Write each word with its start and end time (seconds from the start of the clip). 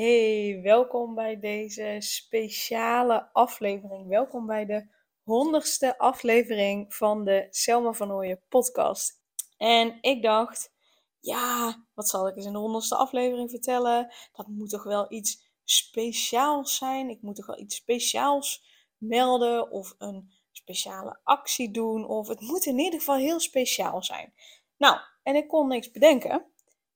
Hey, 0.00 0.60
welkom 0.62 1.14
bij 1.14 1.38
deze 1.38 1.96
speciale 1.98 3.28
aflevering. 3.32 4.08
Welkom 4.08 4.46
bij 4.46 4.66
de 4.66 4.86
honderdste 5.22 5.98
aflevering 5.98 6.94
van 6.94 7.24
de 7.24 7.46
Selma 7.50 7.92
van 7.92 8.12
Ooyen 8.12 8.42
podcast. 8.48 9.22
En 9.56 9.98
ik 10.00 10.22
dacht, 10.22 10.72
ja, 11.18 11.76
wat 11.94 12.08
zal 12.08 12.28
ik 12.28 12.36
eens 12.36 12.46
in 12.46 12.52
de 12.52 12.58
honderdste 12.58 12.96
aflevering 12.96 13.50
vertellen? 13.50 14.12
Dat 14.32 14.46
moet 14.46 14.70
toch 14.70 14.84
wel 14.84 15.12
iets 15.12 15.52
speciaals 15.64 16.76
zijn? 16.76 17.10
Ik 17.10 17.22
moet 17.22 17.36
toch 17.36 17.46
wel 17.46 17.60
iets 17.60 17.76
speciaals 17.76 18.64
melden 18.96 19.70
of 19.70 19.94
een 19.98 20.32
speciale 20.52 21.20
actie 21.24 21.70
doen? 21.70 22.06
Of 22.06 22.28
het 22.28 22.40
moet 22.40 22.66
in 22.66 22.78
ieder 22.78 22.98
geval 22.98 23.16
heel 23.16 23.40
speciaal 23.40 24.02
zijn. 24.02 24.34
Nou, 24.76 24.98
en 25.22 25.36
ik 25.36 25.48
kon 25.48 25.68
niks 25.68 25.90
bedenken. 25.90 26.49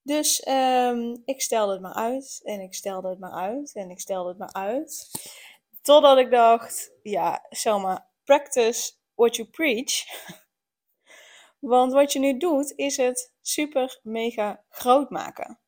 Dus 0.05 0.47
um, 0.49 1.23
ik 1.25 1.41
stelde 1.41 1.73
het 1.73 1.81
maar 1.81 1.95
uit 1.95 2.41
en 2.43 2.61
ik 2.61 2.75
stelde 2.75 3.09
het 3.09 3.19
maar 3.19 3.33
uit 3.33 3.75
en 3.75 3.91
ik 3.91 4.01
stelde 4.01 4.29
het 4.29 4.39
maar 4.39 4.53
uit. 4.53 5.11
Totdat 5.83 6.19
ik 6.19 6.31
dacht, 6.31 6.93
ja, 7.03 7.47
Selma, 7.51 8.09
practice 8.25 8.93
what 9.15 9.37
you 9.37 9.49
preach. 9.49 9.93
Want 11.59 11.93
wat 11.93 12.13
je 12.13 12.19
nu 12.19 12.37
doet, 12.37 12.73
is 12.77 12.97
het 12.97 13.33
super 13.41 14.01
mega 14.03 14.65
groot 14.69 15.11
maken. 15.11 15.61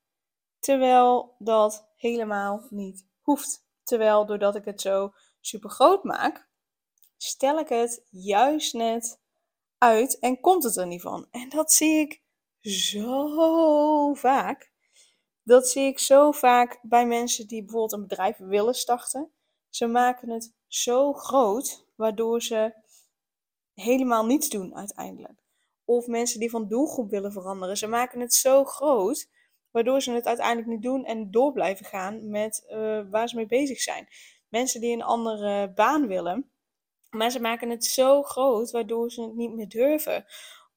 Terwijl 0.59 1.34
dat 1.39 1.89
helemaal 1.97 2.67
niet 2.71 3.06
hoeft. 3.21 3.65
Terwijl 3.83 4.27
doordat 4.27 4.56
ik 4.56 4.65
het 4.65 4.81
zo 4.81 5.12
super 5.41 5.71
groot 5.71 6.05
maak, 6.05 6.48
stel 7.17 7.59
ik 7.59 7.69
het 7.69 8.06
juist 8.11 8.75
net 8.75 9.21
uit 9.78 10.19
en 10.19 10.41
komt 10.41 10.65
het 10.65 10.77
er 10.77 10.87
niet 10.87 11.03
van. 11.03 11.27
En 11.31 11.48
dat 11.48 11.73
zie 11.73 11.98
ik 12.00 12.23
zo 12.70 14.14
vaak. 14.14 14.70
Dat 15.42 15.69
zie 15.69 15.86
ik 15.86 15.98
zo 15.98 16.33
vaak 16.33 16.78
bij 16.83 17.06
mensen 17.06 17.47
die 17.47 17.61
bijvoorbeeld 17.62 17.92
een 17.92 18.06
bedrijf 18.06 18.36
willen 18.36 18.75
starten. 18.75 19.31
Ze 19.69 19.86
maken 19.86 20.31
het 20.31 20.55
zo 20.67 21.12
groot, 21.12 21.87
waardoor 21.94 22.42
ze 22.42 22.75
helemaal 23.75 24.27
niets 24.27 24.48
doen 24.48 24.77
uiteindelijk. 24.77 25.44
Of 25.84 26.06
mensen 26.06 26.41
die 26.41 26.50
van 26.50 26.69
doelgroep 26.69 27.11
willen 27.11 27.33
veranderen. 27.33 27.77
Ze 27.77 27.87
maken 27.87 28.20
het 28.20 28.34
zo 28.34 28.64
groot, 28.64 29.31
waardoor 29.70 30.03
ze 30.03 30.12
het 30.12 30.27
uiteindelijk 30.27 30.69
niet 30.69 30.83
doen 30.83 31.05
en 31.05 31.31
door 31.31 31.53
blijven 31.53 31.87
gaan 31.87 32.31
met 32.31 32.64
uh, 32.69 33.00
waar 33.11 33.28
ze 33.28 33.37
mee 33.37 33.47
bezig 33.47 33.81
zijn. 33.81 34.09
Mensen 34.48 34.81
die 34.81 34.92
een 34.92 35.03
andere 35.03 35.72
baan 35.72 36.06
willen, 36.06 36.50
maar 37.11 37.31
ze 37.31 37.41
maken 37.41 37.70
het 37.70 37.84
zo 37.84 38.22
groot, 38.22 38.70
waardoor 38.70 39.11
ze 39.11 39.22
het 39.22 39.34
niet 39.34 39.53
meer 39.53 39.69
durven. 39.69 40.25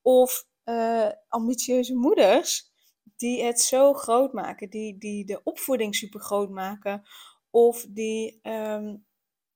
Of 0.02 0.49
uh, 0.70 1.10
ambitieuze 1.28 1.96
moeders 1.96 2.72
die 3.18 3.44
het 3.44 3.62
zo 3.62 3.94
groot 3.94 4.34
maken, 4.34 4.70
die, 4.70 4.98
die 4.98 5.26
de 5.26 5.44
opvoeding 5.44 5.96
super 5.96 6.20
groot 6.20 6.50
maken, 6.50 7.04
of 7.50 7.86
die, 7.90 8.40
um, 8.44 9.06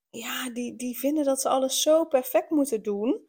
ja, 0.10 0.50
die, 0.50 0.76
die 0.76 1.00
vinden 1.00 1.24
dat 1.24 1.42
ze 1.42 1.50
alles 1.50 1.82
zo 1.82 2.06
perfect 2.06 2.50
moeten 2.50 2.84
doen, 2.84 3.28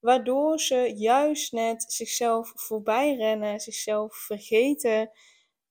waardoor 0.00 0.60
ze 0.60 0.92
juist 0.96 1.52
net 1.52 1.84
zichzelf 1.88 2.52
voorbij 2.54 3.14
rennen, 3.14 3.60
zichzelf 3.60 4.14
vergeten. 4.16 5.10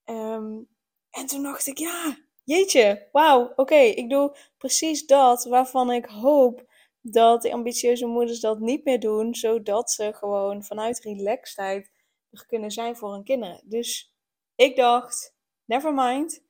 Um, 0.04 0.68
en 1.10 1.26
toen 1.26 1.42
dacht 1.42 1.66
ik, 1.66 1.78
ja, 1.78 2.16
jeetje, 2.44 3.08
wauw, 3.12 3.52
oké, 3.56 3.74
ik 3.74 4.10
doe 4.10 4.36
precies 4.58 5.06
dat 5.06 5.44
waarvan 5.44 5.92
ik 5.92 6.06
hoop 6.06 6.74
dat 7.12 7.42
de 7.42 7.52
ambitieuze 7.52 8.06
moeders 8.06 8.40
dat 8.40 8.58
niet 8.58 8.84
meer 8.84 9.00
doen, 9.00 9.34
zodat 9.34 9.90
ze 9.90 10.12
gewoon 10.12 10.64
vanuit 10.64 11.00
relaxedheid 11.00 11.90
er 12.30 12.46
kunnen 12.46 12.70
zijn 12.70 12.96
voor 12.96 13.12
hun 13.12 13.24
kinderen. 13.24 13.62
Dus 13.64 14.14
ik 14.54 14.76
dacht, 14.76 15.36
never 15.64 15.94
mind. 15.94 16.44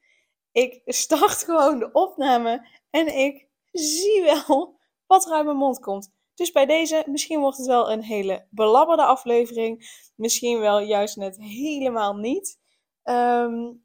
Ik 0.52 0.82
start 0.84 1.44
gewoon 1.44 1.78
de 1.78 1.92
opname 1.92 2.68
en 2.90 3.18
ik 3.18 3.48
zie 3.72 4.22
wel 4.22 4.78
wat 5.06 5.26
er 5.26 5.32
uit 5.32 5.44
mijn 5.44 5.56
mond 5.56 5.78
komt. 5.80 6.14
Dus 6.34 6.52
bij 6.52 6.66
deze, 6.66 7.04
misschien 7.06 7.40
wordt 7.40 7.56
het 7.56 7.66
wel 7.66 7.92
een 7.92 8.02
hele 8.02 8.46
belabberde 8.50 9.04
aflevering. 9.04 10.02
Misschien 10.16 10.58
wel 10.58 10.78
juist 10.78 11.16
net 11.16 11.36
helemaal 11.38 12.16
niet. 12.16 12.58
Um, 13.04 13.84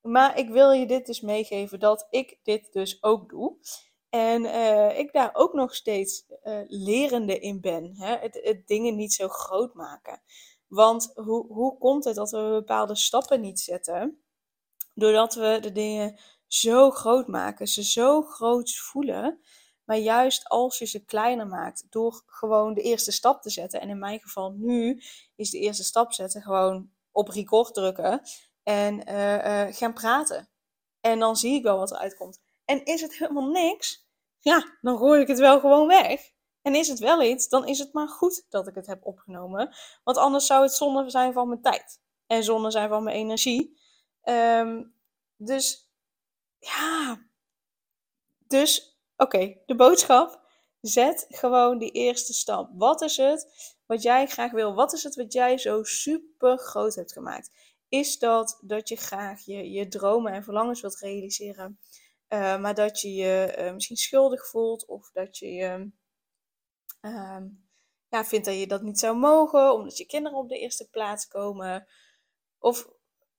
maar 0.00 0.38
ik 0.38 0.48
wil 0.48 0.72
je 0.72 0.86
dit 0.86 1.06
dus 1.06 1.20
meegeven 1.20 1.80
dat 1.80 2.06
ik 2.10 2.38
dit 2.42 2.72
dus 2.72 3.02
ook 3.02 3.28
doe. 3.28 3.56
En 4.08 4.44
uh, 4.44 4.98
ik 4.98 5.12
daar 5.12 5.30
ook 5.32 5.52
nog 5.52 5.74
steeds 5.74 6.24
uh, 6.44 6.60
lerende 6.66 7.38
in 7.38 7.60
ben. 7.60 7.94
Hè? 7.96 8.16
Het, 8.16 8.62
dingen 8.66 8.96
niet 8.96 9.12
zo 9.12 9.28
groot 9.28 9.74
maken. 9.74 10.22
Want 10.66 11.12
hoe, 11.14 11.46
hoe 11.46 11.78
komt 11.78 12.04
het 12.04 12.14
dat 12.14 12.30
we 12.30 12.48
bepaalde 12.50 12.96
stappen 12.96 13.40
niet 13.40 13.60
zetten? 13.60 14.22
Doordat 14.94 15.34
we 15.34 15.58
de 15.60 15.72
dingen 15.72 16.18
zo 16.46 16.90
groot 16.90 17.26
maken, 17.26 17.68
ze 17.68 17.84
zo 17.84 18.22
groot 18.22 18.76
voelen. 18.76 19.40
Maar 19.84 19.98
juist 19.98 20.48
als 20.48 20.78
je 20.78 20.84
ze 20.84 21.04
kleiner 21.04 21.46
maakt, 21.46 21.86
door 21.90 22.22
gewoon 22.26 22.74
de 22.74 22.82
eerste 22.82 23.12
stap 23.12 23.42
te 23.42 23.50
zetten. 23.50 23.80
En 23.80 23.88
in 23.88 23.98
mijn 23.98 24.20
geval 24.20 24.52
nu 24.52 25.02
is 25.36 25.50
de 25.50 25.58
eerste 25.58 25.84
stap 25.84 26.12
zetten 26.12 26.42
gewoon 26.42 26.90
op 27.12 27.28
record 27.28 27.74
drukken 27.74 28.20
en 28.62 29.10
uh, 29.10 29.66
gaan 29.70 29.92
praten. 29.92 30.48
En 31.00 31.18
dan 31.18 31.36
zie 31.36 31.54
ik 31.54 31.62
wel 31.62 31.78
wat 31.78 31.90
eruit 31.90 32.14
komt. 32.14 32.40
En 32.66 32.84
is 32.84 33.00
het 33.00 33.18
helemaal 33.18 33.48
niks, 33.48 34.06
ja, 34.40 34.76
dan 34.80 34.98
gooi 34.98 35.20
ik 35.20 35.28
het 35.28 35.38
wel 35.38 35.60
gewoon 35.60 35.86
weg. 35.86 36.34
En 36.62 36.74
is 36.74 36.88
het 36.88 36.98
wel 36.98 37.22
iets, 37.22 37.48
dan 37.48 37.66
is 37.66 37.78
het 37.78 37.92
maar 37.92 38.08
goed 38.08 38.46
dat 38.48 38.68
ik 38.68 38.74
het 38.74 38.86
heb 38.86 39.06
opgenomen. 39.06 39.74
Want 40.04 40.16
anders 40.16 40.46
zou 40.46 40.62
het 40.62 40.72
zonde 40.72 41.10
zijn 41.10 41.32
van 41.32 41.48
mijn 41.48 41.62
tijd. 41.62 42.00
En 42.26 42.44
zonde 42.44 42.70
zijn 42.70 42.88
van 42.88 43.02
mijn 43.02 43.16
energie. 43.16 43.78
Um, 44.22 44.94
dus 45.36 45.90
ja. 46.58 47.20
Dus 48.46 48.98
oké, 49.16 49.56
de 49.66 49.74
boodschap. 49.74 50.44
Zet 50.80 51.26
gewoon 51.28 51.78
die 51.78 51.90
eerste 51.90 52.32
stap. 52.32 52.70
Wat 52.74 53.02
is 53.02 53.16
het 53.16 53.74
wat 53.86 54.02
jij 54.02 54.26
graag 54.26 54.50
wil? 54.50 54.74
Wat 54.74 54.92
is 54.92 55.02
het 55.02 55.14
wat 55.14 55.32
jij 55.32 55.58
zo 55.58 55.82
super 55.82 56.58
groot 56.58 56.94
hebt 56.94 57.12
gemaakt? 57.12 57.50
Is 57.88 58.18
dat 58.18 58.58
dat 58.60 58.88
je 58.88 58.96
graag 58.96 59.44
je, 59.44 59.70
je 59.70 59.88
dromen 59.88 60.32
en 60.32 60.44
verlangens 60.44 60.80
wilt 60.80 60.98
realiseren? 60.98 61.78
Uh, 62.28 62.58
maar 62.60 62.74
dat 62.74 63.00
je 63.00 63.12
je 63.12 63.56
uh, 63.58 63.72
misschien 63.72 63.96
schuldig 63.96 64.46
voelt 64.46 64.86
of 64.86 65.10
dat 65.10 65.38
je 65.38 65.90
uh, 67.00 67.40
ja, 68.08 68.24
vindt 68.24 68.46
dat 68.46 68.58
je 68.58 68.66
dat 68.66 68.82
niet 68.82 68.98
zou 68.98 69.16
mogen 69.16 69.72
omdat 69.72 69.96
je 69.98 70.06
kinderen 70.06 70.38
op 70.38 70.48
de 70.48 70.58
eerste 70.58 70.88
plaats 70.88 71.28
komen. 71.28 71.86
Of, 72.58 72.88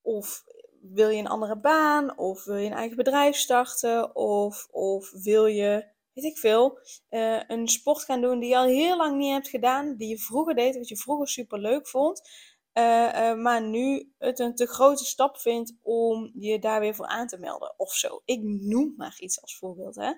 of 0.02 0.44
wil 0.82 1.10
je 1.10 1.20
een 1.20 1.28
andere 1.28 1.60
baan 1.60 2.18
of 2.18 2.44
wil 2.44 2.56
je 2.56 2.66
een 2.66 2.78
eigen 2.78 2.98
bedrijf 2.98 3.36
starten 3.36 4.16
of, 4.16 4.68
of 4.72 5.12
wil 5.12 5.46
je, 5.46 5.92
weet 6.14 6.26
ik 6.26 6.38
veel, 6.38 6.80
uh, 7.10 7.42
een 7.48 7.68
sport 7.68 8.04
gaan 8.04 8.22
doen 8.22 8.40
die 8.40 8.50
je 8.50 8.58
al 8.58 8.66
heel 8.66 8.98
lang 8.98 9.18
niet 9.18 9.34
hebt 9.34 9.50
gedaan, 9.50 9.96
die 9.96 10.10
je 10.10 10.18
vroeger 10.18 10.56
deed, 10.56 10.78
wat 10.78 10.88
je 10.88 10.98
vroeger 10.98 11.28
super 11.28 11.60
leuk 11.60 11.88
vond. 11.88 12.30
Uh, 12.78 12.84
uh, 12.84 13.34
maar 13.36 13.62
nu 13.62 14.14
het 14.18 14.40
een 14.40 14.56
te 14.56 14.68
grote 14.68 15.06
stap 15.06 15.38
vindt 15.38 15.74
om 15.82 16.32
je 16.34 16.60
daar 16.60 16.80
weer 16.80 16.96
voor 16.96 17.06
aan 17.06 17.28
te 17.28 17.38
melden 17.38 17.74
of 17.78 17.94
zo. 17.94 18.22
Ik 18.26 18.42
noem 18.44 18.94
maar 18.98 19.16
iets 19.20 19.42
als 19.42 19.58
voorbeeld. 19.58 19.96
Hè? 19.96 20.14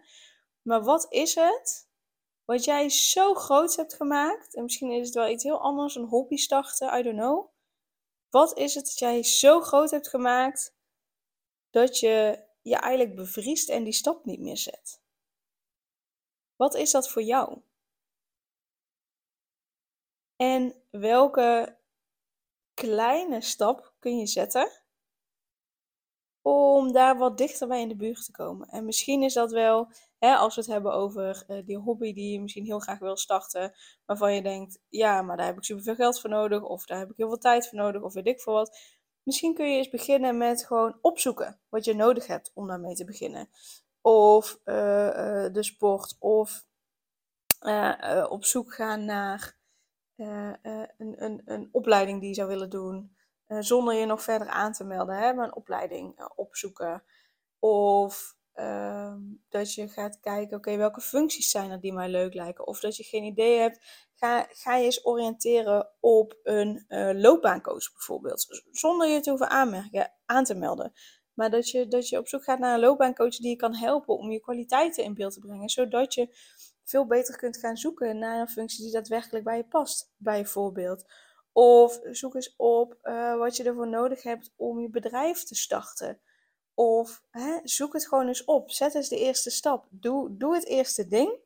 Maar 0.61 0.83
wat 0.83 1.05
is 1.09 1.35
het 1.35 1.89
wat 2.45 2.63
jij 2.63 2.89
zo 2.89 3.33
groot 3.33 3.75
hebt 3.75 3.93
gemaakt? 3.93 4.55
En 4.55 4.63
misschien 4.63 4.91
is 4.91 5.05
het 5.05 5.15
wel 5.15 5.29
iets 5.29 5.43
heel 5.43 5.61
anders, 5.61 5.95
een 5.95 6.07
hobby 6.07 6.35
starten, 6.35 6.99
I 6.99 7.03
don't 7.03 7.17
know. 7.17 7.49
Wat 8.29 8.57
is 8.57 8.75
het 8.75 8.85
dat 8.85 8.99
jij 8.99 9.23
zo 9.23 9.61
groot 9.61 9.91
hebt 9.91 10.07
gemaakt 10.07 10.75
dat 11.69 11.99
je 11.99 12.45
je 12.61 12.75
eigenlijk 12.75 13.15
bevriest 13.15 13.69
en 13.69 13.83
die 13.83 13.93
stap 13.93 14.25
niet 14.25 14.39
meer 14.39 14.57
zet? 14.57 15.01
Wat 16.55 16.75
is 16.75 16.91
dat 16.91 17.09
voor 17.09 17.23
jou? 17.23 17.61
En 20.35 20.83
welke 20.89 21.78
kleine 22.79 23.41
stap 23.41 23.93
kun 23.99 24.17
je 24.17 24.27
zetten 24.27 24.71
om 26.41 26.91
daar 26.91 27.17
wat 27.17 27.37
dichter 27.37 27.67
bij 27.67 27.81
in 27.81 27.87
de 27.87 27.95
buurt 27.95 28.25
te 28.25 28.31
komen. 28.31 28.67
En 28.67 28.85
misschien 28.85 29.23
is 29.23 29.33
dat 29.33 29.51
wel, 29.51 29.91
hè, 30.19 30.35
als 30.35 30.55
we 30.55 30.61
het 30.61 30.69
hebben 30.69 30.93
over 30.93 31.43
uh, 31.47 31.65
die 31.65 31.77
hobby 31.77 32.13
die 32.13 32.31
je 32.31 32.41
misschien 32.41 32.65
heel 32.65 32.79
graag 32.79 32.99
wil 32.99 33.17
starten, 33.17 33.73
waarvan 34.05 34.33
je 34.33 34.41
denkt, 34.41 34.79
ja, 34.89 35.21
maar 35.21 35.37
daar 35.37 35.45
heb 35.45 35.57
ik 35.57 35.63
superveel 35.63 35.95
geld 35.95 36.19
voor 36.19 36.29
nodig, 36.29 36.63
of 36.63 36.85
daar 36.85 36.99
heb 36.99 37.09
ik 37.09 37.17
heel 37.17 37.27
veel 37.27 37.37
tijd 37.37 37.67
voor 37.67 37.77
nodig, 37.77 38.01
of 38.01 38.13
weet 38.13 38.27
ik 38.27 38.41
veel 38.41 38.53
wat. 38.53 38.77
Misschien 39.23 39.53
kun 39.53 39.71
je 39.71 39.77
eens 39.77 39.89
beginnen 39.89 40.37
met 40.37 40.65
gewoon 40.65 40.97
opzoeken 41.01 41.59
wat 41.69 41.85
je 41.85 41.95
nodig 41.95 42.27
hebt 42.27 42.51
om 42.53 42.67
daarmee 42.67 42.95
te 42.95 43.05
beginnen. 43.05 43.49
of 44.01 44.59
de 44.63 45.59
sport, 45.59 46.15
of 46.19 46.65
op 48.29 48.45
zoek 48.45 48.73
gaan 48.73 49.05
naar 49.05 49.58
een, 50.19 51.23
een, 51.23 51.41
een 51.45 51.69
opleiding 51.71 52.19
die 52.19 52.29
je 52.29 52.35
zou 52.35 52.47
willen 52.47 52.69
doen. 52.69 53.15
zonder 53.47 53.93
je 53.93 54.05
nog 54.05 54.21
verder 54.21 54.47
aan 54.47 54.71
te 54.71 54.83
melden, 54.83 55.17
hè, 55.17 55.33
maar 55.33 55.45
een 55.45 55.55
opleiding 55.55 56.29
opzoeken. 56.35 57.03
Of 57.59 58.37
Ehm, 58.59 59.19
dat 59.49 59.73
je 59.73 59.87
gaat 59.87 60.19
kijken, 60.19 60.57
oké, 60.57 60.77
welke 60.77 61.01
functies 61.01 61.49
zijn 61.49 61.71
er 61.71 61.79
die 61.79 61.93
mij 61.93 62.09
leuk 62.09 62.33
lijken? 62.33 62.67
Of 62.67 62.79
dat 62.79 62.95
je 62.97 63.03
geen 63.03 63.23
idee 63.23 63.59
hebt, 63.59 64.07
ga, 64.15 64.47
ga 64.49 64.75
je 64.75 64.85
eens 64.85 65.05
oriënteren 65.05 65.89
op 65.99 66.39
een 66.43 66.85
loopbaancoach 67.21 67.91
bijvoorbeeld. 67.93 68.63
Zonder 68.71 69.07
je 69.07 69.19
te 69.19 69.29
hoeven 69.29 69.49
aanmerken, 69.49 70.11
aan 70.25 70.43
te 70.43 70.55
melden. 70.55 70.93
Maar 71.33 71.49
dat 71.49 71.69
je, 71.69 71.87
dat 71.87 72.09
je 72.09 72.17
op 72.17 72.27
zoek 72.27 72.43
gaat 72.43 72.59
naar 72.59 72.73
een 72.73 72.79
loopbaancoach 72.79 73.35
die 73.35 73.49
je 73.49 73.55
kan 73.55 73.75
helpen 73.75 74.17
om 74.17 74.31
je 74.31 74.39
kwaliteiten 74.39 75.03
in 75.03 75.13
beeld 75.13 75.33
te 75.33 75.39
brengen. 75.39 75.69
Zodat 75.69 76.13
je 76.13 76.35
veel 76.89 77.05
beter 77.05 77.37
kunt 77.37 77.57
gaan 77.57 77.77
zoeken 77.77 78.17
naar 78.17 78.39
een 78.39 78.49
functie 78.49 78.83
die 78.83 78.93
daadwerkelijk 78.93 79.43
bij 79.43 79.57
je 79.57 79.63
past, 79.63 80.11
bijvoorbeeld. 80.17 81.05
Of 81.51 81.99
zoek 82.03 82.35
eens 82.35 82.53
op 82.57 82.97
uh, 83.03 83.37
wat 83.37 83.57
je 83.57 83.63
ervoor 83.63 83.87
nodig 83.87 84.23
hebt 84.23 84.53
om 84.55 84.79
je 84.79 84.89
bedrijf 84.89 85.43
te 85.43 85.55
starten. 85.55 86.21
Of 86.73 87.23
hè, 87.29 87.59
zoek 87.63 87.93
het 87.93 88.07
gewoon 88.07 88.27
eens 88.27 88.43
op. 88.43 88.71
Zet 88.71 88.95
eens 88.95 89.09
de 89.09 89.19
eerste 89.19 89.49
stap. 89.49 89.87
Doe, 89.89 90.37
doe 90.37 90.53
het 90.53 90.65
eerste 90.65 91.07
ding. 91.07 91.37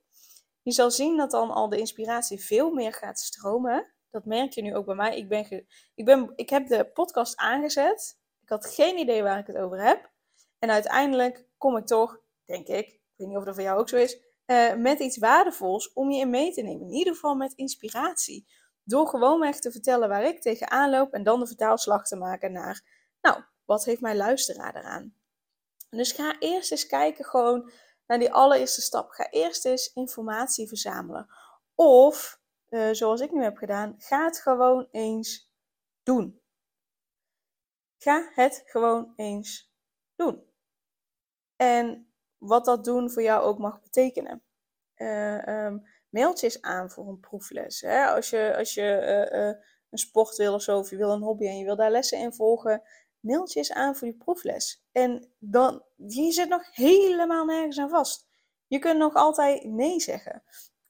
Je 0.61 0.71
zal 0.71 0.91
zien 0.91 1.17
dat 1.17 1.31
dan 1.31 1.51
al 1.51 1.69
de 1.69 1.77
inspiratie 1.77 2.43
veel 2.43 2.71
meer 2.71 2.93
gaat 2.93 3.19
stromen. 3.19 3.93
Dat 4.09 4.25
merk 4.25 4.51
je 4.51 4.61
nu 4.61 4.75
ook 4.75 4.85
bij 4.85 4.95
mij. 4.95 5.17
Ik, 5.17 5.27
ben 5.27 5.65
ik, 5.95 6.05
ben, 6.05 6.33
ik 6.35 6.49
heb 6.49 6.67
de 6.67 6.85
podcast 6.85 7.37
aangezet. 7.37 8.19
Ik 8.41 8.49
had 8.49 8.65
geen 8.65 8.97
idee 8.97 9.23
waar 9.23 9.39
ik 9.39 9.47
het 9.47 9.57
over 9.57 9.83
heb. 9.83 10.11
En 10.59 10.69
uiteindelijk 10.69 11.45
kom 11.57 11.77
ik 11.77 11.85
toch, 11.85 12.19
denk 12.45 12.67
ik, 12.67 12.87
ik 12.87 13.01
weet 13.15 13.27
niet 13.27 13.37
of 13.37 13.43
dat 13.43 13.53
voor 13.53 13.63
jou 13.63 13.79
ook 13.79 13.89
zo 13.89 13.97
is, 13.97 14.19
uh, 14.45 14.75
met 14.75 14.99
iets 14.99 15.17
waardevols 15.17 15.93
om 15.93 16.11
je 16.11 16.19
in 16.19 16.29
mee 16.29 16.53
te 16.53 16.61
nemen. 16.61 16.87
In 16.87 16.93
ieder 16.93 17.13
geval 17.13 17.35
met 17.35 17.53
inspiratie. 17.53 18.47
Door 18.83 19.07
gewoon 19.07 19.43
echt 19.43 19.61
te 19.61 19.71
vertellen 19.71 20.09
waar 20.09 20.23
ik 20.23 20.41
tegenaan 20.41 20.89
loop 20.89 21.13
en 21.13 21.23
dan 21.23 21.39
de 21.39 21.47
vertaalslag 21.47 22.07
te 22.07 22.15
maken 22.15 22.51
naar, 22.51 22.81
nou, 23.21 23.43
wat 23.65 23.85
heeft 23.85 24.01
mijn 24.01 24.17
luisteraar 24.17 24.75
eraan? 24.75 25.15
Dus 25.89 26.11
ga 26.11 26.39
eerst 26.39 26.71
eens 26.71 26.87
kijken 26.87 27.25
gewoon 27.25 27.71
naar 28.07 28.19
die 28.19 28.33
allereerste 28.33 28.81
stap. 28.81 29.09
Ga 29.09 29.29
eerst 29.29 29.65
eens 29.65 29.93
informatie 29.93 30.67
verzamelen. 30.67 31.27
Of, 31.75 32.41
uh, 32.69 32.89
zoals 32.91 33.21
ik 33.21 33.31
nu 33.31 33.43
heb 33.43 33.57
gedaan, 33.57 33.95
ga 33.97 34.25
het 34.25 34.39
gewoon 34.41 34.87
eens 34.91 35.51
doen. 36.03 36.41
Ga 37.97 38.31
het 38.33 38.63
gewoon 38.65 39.13
eens 39.15 39.73
doen. 40.15 40.43
En 41.55 42.12
wat 42.43 42.65
dat 42.65 42.83
doen 42.83 43.11
voor 43.11 43.21
jou 43.21 43.43
ook 43.43 43.57
mag 43.57 43.81
betekenen. 43.81 44.43
Uh, 44.97 45.65
um, 45.65 45.87
mailtjes 46.09 46.61
aan 46.61 46.89
voor 46.89 47.07
een 47.07 47.19
proefles. 47.19 47.81
Hè? 47.81 48.05
Als 48.05 48.29
je, 48.29 48.55
als 48.57 48.73
je 48.73 49.27
uh, 49.33 49.61
een 49.89 49.97
sport 49.97 50.37
wil 50.37 50.53
of 50.53 50.61
zo, 50.61 50.77
of 50.77 50.89
je 50.89 50.97
wil 50.97 51.11
een 51.11 51.21
hobby 51.21 51.45
en 51.45 51.57
je 51.57 51.65
wil 51.65 51.75
daar 51.75 51.91
lessen 51.91 52.17
in 52.17 52.33
volgen, 52.33 52.81
mailtjes 53.19 53.73
aan 53.73 53.95
voor 53.95 54.07
die 54.07 54.17
proefles. 54.17 54.83
En 54.91 55.31
dan, 55.39 55.83
je 55.95 56.31
zit 56.31 56.49
nog 56.49 56.75
helemaal 56.75 57.45
nergens 57.45 57.79
aan 57.79 57.89
vast. 57.89 58.27
Je 58.67 58.79
kunt 58.79 58.97
nog 58.97 59.13
altijd 59.13 59.63
nee 59.63 59.99
zeggen. 59.99 60.43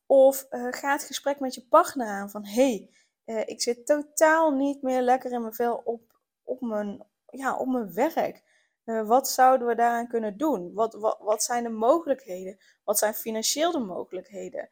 Of 0.06 0.48
ga 0.50 0.92
het 0.92 1.04
gesprek 1.04 1.40
met 1.40 1.54
je 1.54 1.68
partner 1.68 2.08
aan 2.08 2.30
van 2.30 2.46
hey, 2.46 2.90
uh, 3.26 3.42
ik 3.46 3.62
zit 3.62 3.86
totaal 3.86 4.52
niet 4.52 4.82
meer 4.82 5.02
lekker 5.02 5.32
in 5.32 5.42
mijn 5.42 5.54
vel 5.54 5.82
op, 5.84 6.20
op, 6.44 6.62
mijn, 6.62 7.06
ja, 7.26 7.58
op 7.58 7.68
mijn 7.68 7.94
werk. 7.94 8.44
Uh, 8.86 9.08
wat 9.08 9.30
zouden 9.30 9.68
we 9.68 9.76
daaraan 9.76 10.08
kunnen 10.08 10.38
doen? 10.38 10.74
Wat, 10.74 10.94
wat, 10.94 11.18
wat 11.20 11.44
zijn 11.44 11.64
de 11.64 11.70
mogelijkheden? 11.70 12.58
Wat 12.84 12.98
zijn 12.98 13.14
financieel 13.14 13.72
de 13.72 13.80
mogelijkheden? 13.80 14.70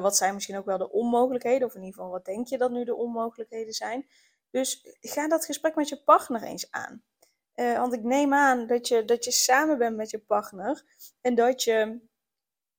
wat 0.00 0.16
zijn 0.16 0.34
misschien 0.34 0.56
ook 0.56 0.64
wel 0.64 0.78
de 0.78 0.90
onmogelijkheden? 0.90 1.66
Of 1.66 1.74
in 1.74 1.80
ieder 1.80 1.94
geval, 1.94 2.10
wat 2.10 2.24
denk 2.24 2.46
je 2.46 2.58
dat 2.58 2.70
nu 2.70 2.84
de 2.84 2.94
onmogelijkheden 2.94 3.72
zijn? 3.72 4.06
Dus 4.50 4.96
ga 5.00 5.28
dat 5.28 5.44
gesprek 5.44 5.74
met 5.74 5.88
je 5.88 6.02
partner 6.02 6.42
eens 6.42 6.70
aan. 6.70 7.02
Uh, 7.54 7.78
want 7.78 7.92
ik 7.92 8.02
neem 8.02 8.34
aan 8.34 8.66
dat 8.66 8.88
je, 8.88 9.04
dat 9.04 9.24
je 9.24 9.30
samen 9.30 9.78
bent 9.78 9.96
met 9.96 10.10
je 10.10 10.18
partner 10.18 10.84
en 11.20 11.34
dat 11.34 11.62
je, 11.62 12.00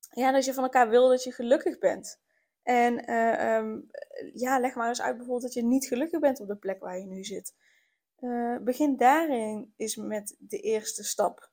ja, 0.09 0.31
dat 0.31 0.45
je 0.45 0.53
van 0.53 0.63
elkaar 0.63 0.89
wil 0.89 1.09
dat 1.09 1.23
je 1.23 1.31
gelukkig 1.31 1.77
bent. 1.79 2.19
En 2.63 3.13
um, 3.15 3.89
ja, 4.33 4.59
leg 4.59 4.75
maar 4.75 4.87
eens 4.87 5.01
uit 5.01 5.15
bijvoorbeeld 5.15 5.43
dat 5.43 5.53
je 5.53 5.63
niet 5.63 5.87
gelukkig 5.87 6.19
bent 6.19 6.39
op 6.39 6.47
de 6.47 6.55
plek 6.55 6.79
waar 6.79 6.97
je 6.97 7.05
nu 7.05 7.23
zit. 7.23 7.55
Uh, 8.21 8.57
begin 8.61 8.97
daarin 8.97 9.73
is 9.75 9.95
met 9.95 10.35
de 10.39 10.59
eerste 10.59 11.03
stap. 11.03 11.51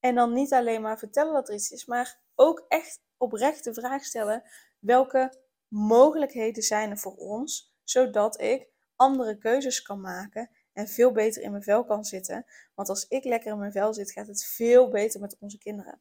En 0.00 0.14
dan 0.14 0.32
niet 0.32 0.52
alleen 0.52 0.82
maar 0.82 0.98
vertellen 0.98 1.32
dat 1.32 1.48
er 1.48 1.54
iets 1.54 1.70
is, 1.70 1.86
maar 1.86 2.20
ook 2.34 2.64
echt 2.68 3.02
oprecht 3.16 3.64
de 3.64 3.74
vraag 3.74 4.04
stellen: 4.04 4.42
welke 4.78 5.38
mogelijkheden 5.68 6.62
zijn 6.62 6.90
er 6.90 6.98
voor 6.98 7.14
ons, 7.14 7.74
zodat 7.84 8.40
ik 8.40 8.68
andere 8.96 9.38
keuzes 9.38 9.82
kan 9.82 10.00
maken 10.00 10.50
en 10.72 10.88
veel 10.88 11.12
beter 11.12 11.42
in 11.42 11.50
mijn 11.50 11.62
vel 11.62 11.84
kan 11.84 12.04
zitten. 12.04 12.46
Want 12.74 12.88
als 12.88 13.06
ik 13.08 13.24
lekker 13.24 13.52
in 13.52 13.58
mijn 13.58 13.72
vel 13.72 13.94
zit, 13.94 14.12
gaat 14.12 14.26
het 14.26 14.44
veel 14.44 14.88
beter 14.88 15.20
met 15.20 15.36
onze 15.38 15.58
kinderen. 15.58 16.00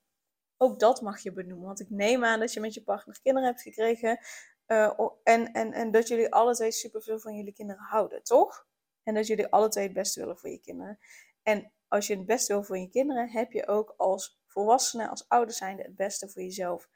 Ook 0.58 0.80
dat 0.80 1.02
mag 1.02 1.20
je 1.20 1.34
benoemen, 1.34 1.66
want 1.66 1.80
ik 1.80 1.90
neem 1.90 2.24
aan 2.24 2.40
dat 2.40 2.54
je 2.54 2.60
met 2.60 2.74
je 2.74 2.84
partner 2.84 3.20
kinderen 3.22 3.48
hebt 3.48 3.62
gekregen 3.62 4.20
uh, 4.68 5.00
en, 5.24 5.52
en, 5.52 5.74
en 5.74 5.92
dat 5.92 6.08
jullie 6.08 6.34
alle 6.34 6.54
twee 6.56 6.72
superveel 6.72 7.20
van 7.20 7.36
jullie 7.36 7.54
kinderen 7.54 7.84
houden, 7.84 8.24
toch? 8.24 8.68
En 9.10 9.16
dat 9.16 9.28
jullie 9.28 9.48
alle 9.48 9.70
twee 9.70 9.84
het 9.84 9.94
beste 9.94 10.20
willen 10.20 10.38
voor 10.38 10.50
je 10.50 10.60
kinderen. 10.60 11.00
En 11.44 11.72
als 11.88 12.08
je 12.08 12.16
het 12.16 12.26
beste 12.26 12.54
wil 12.54 12.64
voor 12.64 12.78
je 12.78 12.90
kinderen, 12.90 13.30
heb 13.30 13.52
je 13.52 13.68
ook 13.68 13.94
als 13.98 14.40
volwassene, 14.48 15.10
als 15.10 15.28
ouder 15.28 15.54
zijnde, 15.54 15.84
het 15.84 15.96
beste 15.96 16.30
voor 16.30 16.42
jezelf 16.42 16.90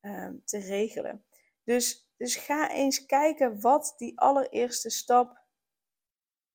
um, 0.00 0.42
te 0.44 0.58
regelen. 0.58 1.24
Dus, 1.64 2.08
dus 2.16 2.36
ga 2.36 2.70
eens 2.70 3.06
kijken 3.06 3.60
wat 3.60 3.94
die 3.96 4.18
allereerste 4.18 4.90
stap 4.90 5.38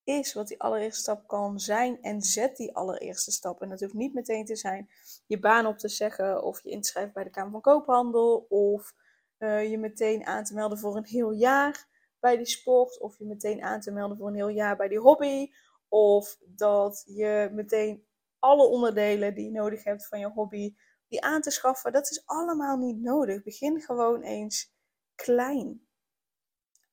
is 0.03 0.33
wat 0.33 0.47
die 0.47 0.61
allereerste 0.61 1.01
stap 1.01 1.27
kan 1.27 1.59
zijn 1.59 2.01
en 2.01 2.21
zet 2.21 2.57
die 2.57 2.75
allereerste 2.75 3.31
stap. 3.31 3.61
En 3.61 3.69
dat 3.69 3.79
hoeft 3.79 3.93
niet 3.93 4.13
meteen 4.13 4.45
te 4.45 4.55
zijn 4.55 4.89
je 5.25 5.39
baan 5.39 5.65
op 5.65 5.77
te 5.77 5.89
zeggen 5.89 6.43
of 6.43 6.63
je 6.63 6.69
inschrijft 6.69 7.13
bij 7.13 7.23
de 7.23 7.29
Kamer 7.29 7.51
van 7.51 7.61
Koophandel 7.61 8.45
of 8.49 8.93
uh, 9.39 9.69
je 9.69 9.77
meteen 9.77 10.25
aan 10.25 10.43
te 10.43 10.53
melden 10.53 10.77
voor 10.77 10.95
een 10.95 11.05
heel 11.05 11.31
jaar 11.31 11.87
bij 12.25 12.37
die 12.37 12.45
sport 12.45 12.99
of 12.99 13.17
je 13.17 13.25
meteen 13.25 13.63
aan 13.63 13.79
te 13.79 13.91
melden 13.91 14.17
voor 14.17 14.27
een 14.27 14.35
heel 14.35 14.47
jaar 14.47 14.75
bij 14.75 14.87
die 14.87 14.99
hobby 14.99 15.51
of 15.87 16.37
dat 16.45 17.03
je 17.07 17.49
meteen 17.51 18.05
alle 18.39 18.67
onderdelen 18.67 19.35
die 19.35 19.45
je 19.45 19.51
nodig 19.51 19.83
hebt 19.83 20.07
van 20.07 20.19
je 20.19 20.27
hobby 20.27 20.75
die 21.07 21.23
aan 21.23 21.41
te 21.41 21.51
schaffen. 21.51 21.91
Dat 21.91 22.09
is 22.09 22.25
allemaal 22.25 22.77
niet 22.77 23.01
nodig. 23.01 23.43
Begin 23.43 23.81
gewoon 23.81 24.21
eens 24.21 24.73
klein. 25.15 25.87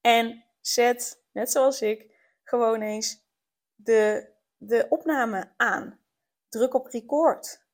En 0.00 0.44
zet, 0.60 1.22
net 1.32 1.50
zoals 1.50 1.82
ik, 1.82 2.14
gewoon 2.42 2.80
eens 2.80 3.26
de, 3.74 4.32
de 4.56 4.86
opname 4.88 5.52
aan. 5.56 6.00
Druk 6.48 6.74
op 6.74 6.86
record. 6.86 7.66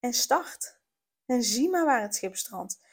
En 0.00 0.12
start. 0.12 0.80
En 1.26 1.42
zie 1.42 1.70
maar 1.70 1.84
waar 1.84 2.02
het 2.02 2.14
schip 2.14 2.36
strandt. 2.36 2.83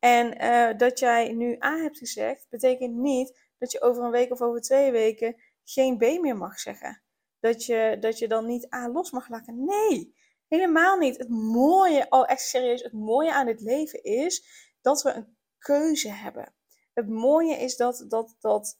En 0.00 0.42
uh, 0.44 0.78
dat 0.78 0.98
jij 0.98 1.32
nu 1.32 1.56
A 1.64 1.76
hebt 1.76 1.98
gezegd, 1.98 2.46
betekent 2.50 2.94
niet 2.94 3.38
dat 3.58 3.72
je 3.72 3.80
over 3.80 4.04
een 4.04 4.10
week 4.10 4.32
of 4.32 4.40
over 4.40 4.60
twee 4.60 4.90
weken 4.90 5.36
geen 5.64 5.96
B 5.96 6.00
meer 6.00 6.36
mag 6.36 6.58
zeggen. 6.58 7.02
Dat 7.40 7.64
je, 7.64 7.96
dat 8.00 8.18
je 8.18 8.28
dan 8.28 8.46
niet 8.46 8.74
A 8.74 8.88
los 8.88 9.10
mag 9.10 9.28
laten. 9.28 9.64
Nee, 9.64 10.14
helemaal 10.48 10.98
niet. 10.98 11.18
Het 11.18 11.28
mooie, 11.28 12.06
oh 12.08 12.30
echt 12.30 12.40
serieus, 12.40 12.82
het 12.82 12.92
mooie 12.92 13.32
aan 13.32 13.46
dit 13.46 13.60
leven 13.60 14.02
is 14.02 14.44
dat 14.80 15.02
we 15.02 15.12
een 15.12 15.36
keuze 15.58 16.10
hebben. 16.10 16.54
Het 16.94 17.08
mooie 17.08 17.56
is 17.56 17.76
dat, 17.76 18.04
dat, 18.08 18.36
dat 18.40 18.78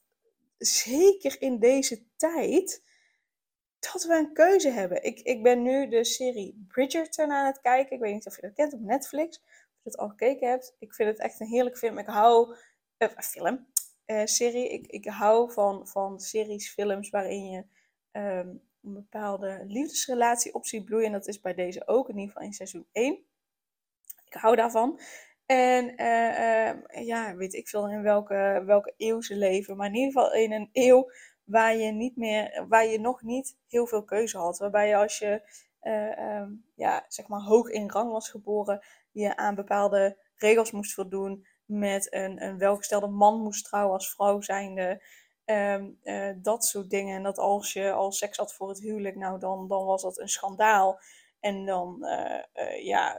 zeker 0.58 1.42
in 1.42 1.58
deze 1.58 2.02
tijd, 2.16 2.82
dat 3.78 4.04
we 4.04 4.14
een 4.14 4.32
keuze 4.32 4.68
hebben. 4.68 5.02
Ik, 5.02 5.20
ik 5.20 5.42
ben 5.42 5.62
nu 5.62 5.88
de 5.88 6.04
serie 6.04 6.64
Bridgerton 6.68 7.32
aan 7.32 7.46
het 7.46 7.60
kijken. 7.60 7.96
Ik 7.96 8.02
weet 8.02 8.12
niet 8.12 8.26
of 8.26 8.36
je 8.36 8.42
dat 8.42 8.54
kent 8.54 8.72
op 8.72 8.80
Netflix. 8.80 9.42
Je 9.82 9.90
dat 9.90 9.96
al 9.96 10.08
gekeken 10.08 10.48
hebt. 10.48 10.76
Ik 10.78 10.94
vind 10.94 11.08
het 11.08 11.18
echt 11.18 11.40
een 11.40 11.46
heerlijk 11.46 11.78
film. 11.78 11.98
Ik 11.98 12.06
hou... 12.06 12.56
Uh, 12.98 13.08
film. 13.18 13.66
Uh, 14.06 14.24
serie. 14.24 14.68
Ik, 14.68 14.86
ik 14.86 15.04
hou 15.04 15.52
van, 15.52 15.88
van 15.88 16.20
series, 16.20 16.72
films 16.72 17.10
waarin 17.10 17.50
je 17.50 17.64
um, 18.12 18.62
een 18.82 18.94
bepaalde 18.94 19.64
liefdesrelatie 19.66 20.54
op 20.54 20.66
ziet 20.66 20.84
bloeien. 20.84 21.06
En 21.06 21.12
dat 21.12 21.28
is 21.28 21.40
bij 21.40 21.54
deze 21.54 21.86
ook, 21.86 22.08
in 22.08 22.14
ieder 22.14 22.32
geval 22.32 22.46
in 22.46 22.52
seizoen 22.52 22.86
1. 22.92 23.18
Ik 24.24 24.34
hou 24.34 24.56
daarvan. 24.56 25.00
En 25.46 25.84
uh, 25.90 27.06
ja, 27.06 27.34
weet 27.36 27.54
ik 27.54 27.68
veel 27.68 27.90
in 27.90 28.02
welke, 28.02 28.62
welke 28.66 28.94
eeuw 28.96 29.20
ze 29.20 29.36
leven. 29.36 29.76
Maar 29.76 29.86
in 29.86 29.94
ieder 29.94 30.12
geval 30.12 30.34
in 30.34 30.52
een 30.52 30.68
eeuw 30.72 31.10
waar 31.44 31.76
je, 31.76 31.92
niet 31.92 32.16
meer, 32.16 32.64
waar 32.68 32.86
je 32.86 33.00
nog 33.00 33.22
niet 33.22 33.56
heel 33.68 33.86
veel 33.86 34.04
keuze 34.04 34.38
had. 34.38 34.58
Waarbij 34.58 34.88
je 34.88 34.96
als 34.96 35.18
je 35.18 35.42
uh, 35.82 36.46
ja, 36.74 37.04
zeg 37.08 37.28
maar 37.28 37.40
hoog 37.40 37.68
in 37.68 37.90
rang 37.90 38.10
was 38.10 38.30
geboren, 38.30 38.80
je 39.12 39.36
aan 39.36 39.54
bepaalde 39.54 40.18
regels 40.36 40.70
moest 40.70 40.94
voldoen. 40.94 41.46
Met 41.64 42.14
een, 42.14 42.42
een 42.42 42.58
welgestelde 42.58 43.06
man 43.06 43.40
moest 43.40 43.64
trouwen 43.64 43.94
als 43.94 44.10
vrouw 44.10 44.40
zijnde. 44.40 45.02
Um, 45.44 45.98
uh, 46.02 46.30
dat 46.36 46.64
soort 46.64 46.90
dingen. 46.90 47.16
En 47.16 47.22
dat 47.22 47.38
als 47.38 47.72
je 47.72 47.92
al 47.92 48.12
seks 48.12 48.36
had 48.36 48.54
voor 48.54 48.68
het 48.68 48.80
huwelijk, 48.80 49.16
nou 49.16 49.38
dan, 49.38 49.68
dan 49.68 49.84
was 49.84 50.02
dat 50.02 50.18
een 50.18 50.28
schandaal. 50.28 51.00
En 51.40 51.66
dan, 51.66 51.98
uh, 52.00 52.84
ja, 52.84 53.16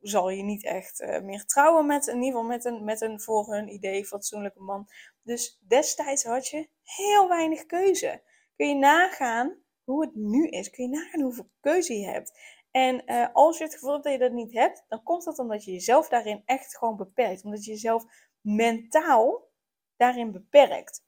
zal 0.00 0.30
je 0.30 0.42
niet 0.42 0.64
echt 0.64 1.20
meer 1.22 1.44
trouwen 1.44 1.86
met, 1.86 2.06
in 2.06 2.22
ieder 2.22 2.30
geval 2.30 2.44
met 2.44 2.64
een, 2.64 2.84
met 2.84 3.00
een 3.00 3.20
voor 3.20 3.54
hun 3.54 3.68
idee 3.68 4.06
fatsoenlijke 4.06 4.60
man. 4.60 4.88
Dus 5.22 5.60
destijds 5.68 6.24
had 6.24 6.48
je 6.48 6.68
heel 6.82 7.28
weinig 7.28 7.66
keuze. 7.66 8.22
Kun 8.56 8.68
je 8.68 8.74
nagaan 8.74 9.64
hoe 9.84 10.04
het 10.04 10.14
nu 10.14 10.48
is? 10.48 10.70
Kun 10.70 10.84
je 10.84 10.96
nagaan 10.96 11.20
hoeveel 11.20 11.50
keuze 11.60 11.98
je 11.98 12.06
hebt? 12.06 12.38
En 12.76 13.02
uh, 13.06 13.26
als 13.32 13.58
je 13.58 13.64
het 13.64 13.72
gevoel 13.72 13.92
hebt 13.92 14.04
dat 14.04 14.12
je 14.12 14.18
dat 14.18 14.32
niet 14.32 14.52
hebt, 14.52 14.84
dan 14.88 15.02
komt 15.02 15.24
dat 15.24 15.38
omdat 15.38 15.64
je 15.64 15.72
jezelf 15.72 16.08
daarin 16.08 16.42
echt 16.44 16.78
gewoon 16.78 16.96
beperkt. 16.96 17.44
Omdat 17.44 17.64
je 17.64 17.70
jezelf 17.70 18.04
mentaal 18.40 19.48
daarin 19.96 20.32
beperkt. 20.32 21.04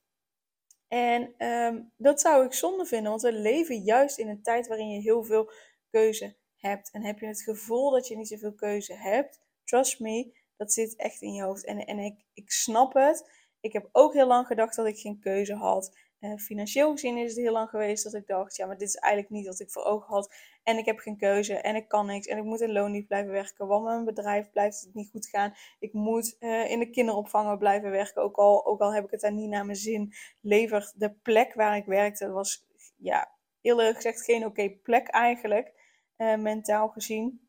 En 0.87 1.46
um, 1.46 1.92
dat 1.96 2.20
zou 2.20 2.44
ik 2.44 2.52
zonde 2.52 2.87
vinden, 2.87 3.10
want 3.10 3.22
we 3.22 3.32
leven 3.32 3.82
juist 3.82 4.18
in 4.18 4.28
een 4.28 4.42
tijd 4.42 4.66
waarin 4.66 4.88
je 4.88 5.00
heel 5.00 5.25
veel 5.25 5.50
keuze 5.90 6.37
hebt. 6.56 6.90
En 6.90 7.04
heb 7.04 7.18
je 7.18 7.26
het 7.26 7.42
gevoel 7.42 7.90
dat 7.90 8.08
je 8.08 8.16
niet 8.16 8.28
zoveel 8.28 8.54
keuze 8.54 8.94
hebt, 8.94 9.40
trust 9.64 10.00
me, 10.00 10.37
dat 10.56 10.72
zit 10.72 10.96
echt 10.96 11.22
in 11.22 11.32
je 11.32 11.42
hoofd. 11.42 11.64
En, 11.64 11.87
en 11.87 11.98
ik, 11.98 12.25
ik 12.34 12.50
snap 12.50 12.94
het. 12.94 13.30
Ik 13.60 13.72
heb 13.72 13.88
ook 13.92 14.12
heel 14.12 14.26
lang 14.26 14.46
gedacht 14.46 14.76
dat 14.76 14.87
ik 14.87 14.98
geen 14.98 15.20
keuze 15.20 15.54
had. 15.54 15.96
Uh, 16.20 16.37
financieel 16.37 16.90
gezien 16.92 17.16
is 17.16 17.30
het 17.30 17.40
heel 17.40 17.52
lang 17.52 17.68
geweest 17.68 18.04
dat 18.04 18.14
ik 18.14 18.26
dacht, 18.26 18.56
ja, 18.56 18.66
maar 18.66 18.78
dit 18.78 18.88
is 18.88 18.94
eigenlijk 18.94 19.32
niet 19.32 19.46
wat 19.46 19.60
ik 19.60 19.70
voor 19.70 19.84
ogen 19.84 20.14
had. 20.14 20.34
En 20.62 20.78
ik 20.78 20.84
heb 20.84 20.98
geen 20.98 21.16
keuze 21.16 21.54
en 21.54 21.75
ik 21.75 21.88
kan 21.88 22.06
niks. 22.06 22.26
En 22.26 22.38
ik 22.38 22.44
moet 22.44 22.60
in 22.60 22.72
loondienst 22.72 23.08
blijven 23.08 23.32
werken, 23.32 23.66
want 23.66 23.84
mijn 23.84 24.04
bedrijf 24.04 24.50
blijft 24.50 24.80
het 24.80 24.94
niet 24.94 25.10
goed 25.10 25.26
gaan. 25.26 25.54
Ik 25.78 25.92
moet 25.92 26.37
uh, 26.40 26.70
in 26.70 26.78
de 26.78 26.90
kinderopvang 26.90 27.58
blijven 27.58 27.90
werken, 27.90 28.22
ook 28.22 28.37
al, 28.37 28.66
ook 28.66 28.80
al 28.80 28.94
heb 28.94 29.04
ik 29.04 29.10
het 29.10 29.20
daar 29.20 29.32
niet 29.32 29.48
naar 29.48 29.64
mijn 29.64 29.78
zin. 29.78 30.12
Levert 30.40 31.00
de 31.00 31.10
plek 31.10 31.54
waar 31.54 31.76
ik 31.76 31.84
werkte, 31.84 32.30
was, 32.30 32.66
ja, 32.96 33.37
eerlijk 33.60 33.96
gezegd 33.96 34.25
geen 34.25 34.44
oké 34.44 34.70
plek 34.70 35.08
eigenlijk, 35.08 35.72
uh, 36.16 36.37
mentaal 36.37 36.88
gezien. 36.88 37.48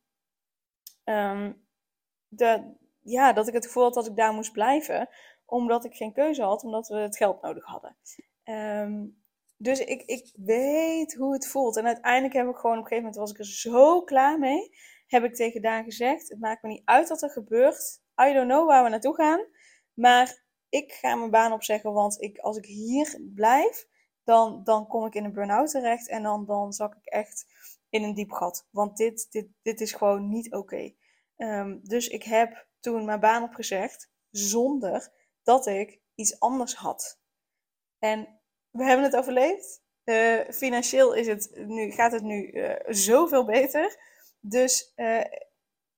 Um, 1.03 1.67
de, 2.27 2.73
ja, 2.99 3.33
dat 3.33 3.47
ik 3.47 3.53
het 3.53 3.65
gevoel 3.65 3.83
had 3.83 3.93
dat 3.93 4.07
ik 4.07 4.15
daar 4.15 4.33
moest 4.33 4.51
blijven, 4.51 5.09
omdat 5.45 5.85
ik 5.85 5.95
geen 5.95 6.13
keuze 6.13 6.43
had, 6.43 6.63
omdat 6.63 6.87
we 6.87 6.95
het 6.95 7.17
geld 7.17 7.41
nodig 7.41 7.65
hadden. 7.65 7.95
Um, 8.49 9.17
dus 9.57 9.79
ik, 9.79 10.01
ik 10.01 10.31
weet 10.35 11.15
hoe 11.15 11.33
het 11.33 11.47
voelt. 11.47 11.77
En 11.77 11.85
uiteindelijk 11.85 12.33
heb 12.33 12.47
ik 12.47 12.55
gewoon 12.55 12.77
op 12.77 12.83
een 12.83 12.89
gegeven 12.89 13.09
moment 13.09 13.15
was 13.15 13.31
ik 13.31 13.39
er 13.39 13.45
zo 13.45 14.01
klaar 14.01 14.39
mee. 14.39 14.69
Heb 15.07 15.23
ik 15.23 15.35
tegen 15.35 15.61
Daan 15.61 15.83
gezegd: 15.83 16.29
Het 16.29 16.39
maakt 16.39 16.63
me 16.63 16.69
niet 16.69 16.81
uit 16.85 17.09
wat 17.09 17.21
er 17.21 17.29
gebeurt. 17.29 18.01
I 18.21 18.33
don't 18.33 18.49
know 18.49 18.67
waar 18.67 18.83
we 18.83 18.89
naartoe 18.89 19.15
gaan. 19.15 19.45
Maar 19.93 20.43
ik 20.69 20.91
ga 20.91 21.15
mijn 21.15 21.31
baan 21.31 21.51
opzeggen. 21.51 21.93
Want 21.93 22.21
ik, 22.21 22.37
als 22.37 22.57
ik 22.57 22.65
hier 22.65 23.21
blijf, 23.35 23.87
dan, 24.23 24.63
dan 24.63 24.87
kom 24.87 25.05
ik 25.05 25.15
in 25.15 25.23
een 25.23 25.33
burn-out 25.33 25.69
terecht. 25.69 26.09
En 26.09 26.23
dan, 26.23 26.45
dan 26.45 26.73
zak 26.73 26.95
ik 26.95 27.05
echt 27.05 27.45
in 27.89 28.03
een 28.03 28.13
diep 28.13 28.31
gat. 28.31 28.67
Want 28.71 28.97
dit, 28.97 29.27
dit, 29.31 29.47
dit 29.61 29.81
is 29.81 29.93
gewoon 29.93 30.29
niet 30.29 30.53
oké. 30.53 30.93
Um, 31.37 31.79
dus 31.83 32.07
ik 32.07 32.23
heb 32.23 32.67
toen 32.79 33.05
mijn 33.05 33.19
baan 33.19 33.43
opgezegd. 33.43 34.11
Zonder 34.29 35.13
dat 35.43 35.65
ik 35.65 36.01
iets 36.15 36.39
anders 36.39 36.75
had. 36.75 37.19
En 37.99 38.38
we 38.71 38.83
hebben 38.83 39.05
het 39.05 39.15
overleefd. 39.15 39.81
Uh, 40.05 40.39
financieel 40.49 41.13
is 41.13 41.27
het 41.27 41.51
nu, 41.55 41.91
gaat 41.91 42.11
het 42.11 42.23
nu 42.23 42.51
uh, 42.51 42.75
zoveel 42.87 43.45
beter. 43.45 43.97
Dus 44.39 44.93
uh, 44.95 45.23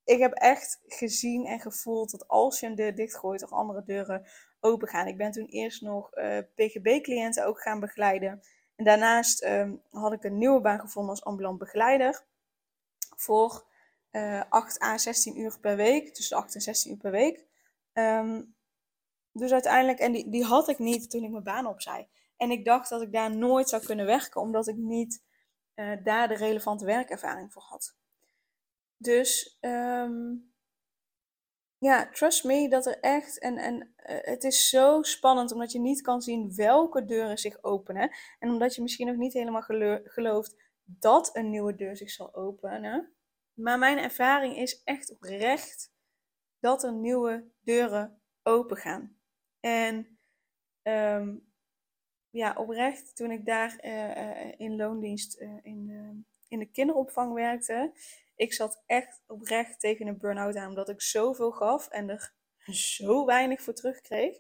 ik 0.03 0.19
heb 0.19 0.33
echt 0.33 0.81
gezien 0.87 1.45
en 1.45 1.59
gevoeld 1.59 2.11
dat 2.11 2.27
als 2.27 2.59
je 2.59 2.65
een 2.65 2.75
deur 2.75 2.95
dichtgooit, 2.95 3.43
of 3.43 3.51
andere 3.51 3.83
deuren 3.83 4.25
open 4.59 4.87
gaan. 4.87 5.07
Ik 5.07 5.17
ben 5.17 5.31
toen 5.31 5.45
eerst 5.45 5.81
nog 5.81 6.09
PGB-cliënten 6.55 7.45
ook 7.45 7.61
gaan 7.61 7.79
begeleiden. 7.79 8.41
En 8.75 8.85
daarnaast 8.85 9.43
um, 9.43 9.81
had 9.89 10.13
ik 10.13 10.23
een 10.23 10.37
nieuwe 10.37 10.61
baan 10.61 10.79
gevonden 10.79 11.11
als 11.11 11.23
ambulant 11.23 11.57
begeleider. 11.57 12.25
Voor 13.15 13.65
8 14.49 14.81
à 14.81 14.97
16 14.97 15.39
uur 15.39 15.59
per 15.59 15.75
week. 15.75 16.13
Tussen 16.13 16.37
8 16.37 16.55
en 16.55 16.61
16 16.61 16.91
uur 16.91 16.97
per 16.97 17.11
week. 17.11 17.45
Um, 17.93 18.55
dus 19.33 19.51
uiteindelijk, 19.51 19.99
en 19.99 20.11
die, 20.11 20.29
die 20.29 20.43
had 20.43 20.67
ik 20.67 20.79
niet 20.79 21.09
toen 21.09 21.23
ik 21.23 21.31
mijn 21.31 21.43
baan 21.43 21.65
opzij. 21.65 22.07
En 22.41 22.51
ik 22.51 22.65
dacht 22.65 22.89
dat 22.89 23.01
ik 23.01 23.12
daar 23.12 23.36
nooit 23.36 23.69
zou 23.69 23.86
kunnen 23.86 24.05
werken, 24.05 24.41
omdat 24.41 24.67
ik 24.67 24.75
niet 24.75 25.24
uh, 25.75 26.03
daar 26.03 26.27
de 26.27 26.36
relevante 26.36 26.86
werkervaring 26.86 27.53
voor 27.53 27.62
had. 27.62 27.98
Dus 28.98 29.57
um, 29.60 30.53
ja, 31.77 32.10
trust 32.10 32.43
me 32.43 32.69
dat 32.69 32.86
er 32.86 33.00
echt. 33.00 33.39
En, 33.39 33.57
en 33.57 33.75
uh, 33.75 34.17
het 34.21 34.43
is 34.43 34.69
zo 34.69 35.01
spannend 35.01 35.51
omdat 35.51 35.71
je 35.71 35.79
niet 35.79 36.01
kan 36.01 36.21
zien 36.21 36.55
welke 36.55 37.05
deuren 37.05 37.38
zich 37.38 37.63
openen. 37.63 38.12
En 38.39 38.50
omdat 38.50 38.75
je 38.75 38.81
misschien 38.81 39.07
nog 39.07 39.15
niet 39.15 39.33
helemaal 39.33 40.01
gelooft 40.03 40.55
dat 40.83 41.36
een 41.36 41.50
nieuwe 41.50 41.75
deur 41.75 41.98
zich 41.98 42.10
zal 42.10 42.36
openen. 42.36 43.13
Maar 43.53 43.79
mijn 43.79 43.98
ervaring 43.98 44.57
is 44.57 44.83
echt 44.83 45.12
oprecht 45.12 45.93
dat 46.60 46.83
er 46.83 46.93
nieuwe 46.93 47.51
deuren 47.60 48.21
open 48.43 48.77
gaan. 48.77 49.17
En 49.60 50.19
um, 50.83 51.50
ja, 52.31 52.55
oprecht, 52.57 53.15
toen 53.15 53.31
ik 53.31 53.45
daar 53.45 53.79
uh, 53.85 54.59
in 54.59 54.75
loondienst 54.75 55.41
uh, 55.41 55.50
in, 55.61 56.25
in 56.47 56.59
de 56.59 56.71
kinderopvang 56.71 57.33
werkte, 57.33 57.91
ik 58.35 58.53
zat 58.53 58.83
echt 58.85 59.21
oprecht 59.27 59.79
tegen 59.79 60.07
een 60.07 60.17
burn-out 60.17 60.55
aan, 60.55 60.67
omdat 60.67 60.89
ik 60.89 61.01
zoveel 61.01 61.51
gaf 61.51 61.88
en 61.88 62.09
er 62.09 62.33
zo 62.71 63.25
weinig 63.25 63.61
voor 63.61 63.73
terugkreeg. 63.73 64.38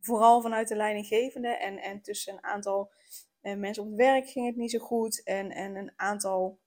Vooral 0.00 0.40
vanuit 0.40 0.68
de 0.68 0.76
leidinggevende 0.76 1.48
en, 1.48 1.78
en 1.78 2.02
tussen 2.02 2.32
een 2.32 2.44
aantal 2.44 2.92
mensen 3.40 3.82
op 3.82 3.88
het 3.88 3.98
werk 3.98 4.28
ging 4.28 4.46
het 4.46 4.56
niet 4.56 4.70
zo 4.70 4.78
goed 4.78 5.22
en, 5.22 5.50
en 5.50 5.76
een 5.76 5.92
aantal 5.96 6.58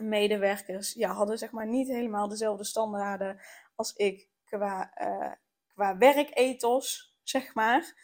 medewerkers 0.00 0.92
ja, 0.92 1.12
hadden 1.12 1.38
zeg 1.38 1.50
maar 1.50 1.66
niet 1.66 1.88
helemaal 1.88 2.28
dezelfde 2.28 2.64
standaarden 2.64 3.40
als 3.74 3.92
ik 3.92 4.28
qua, 4.44 4.92
qua 5.74 5.98
werkethos, 5.98 7.16
zeg 7.22 7.54
maar. 7.54 7.94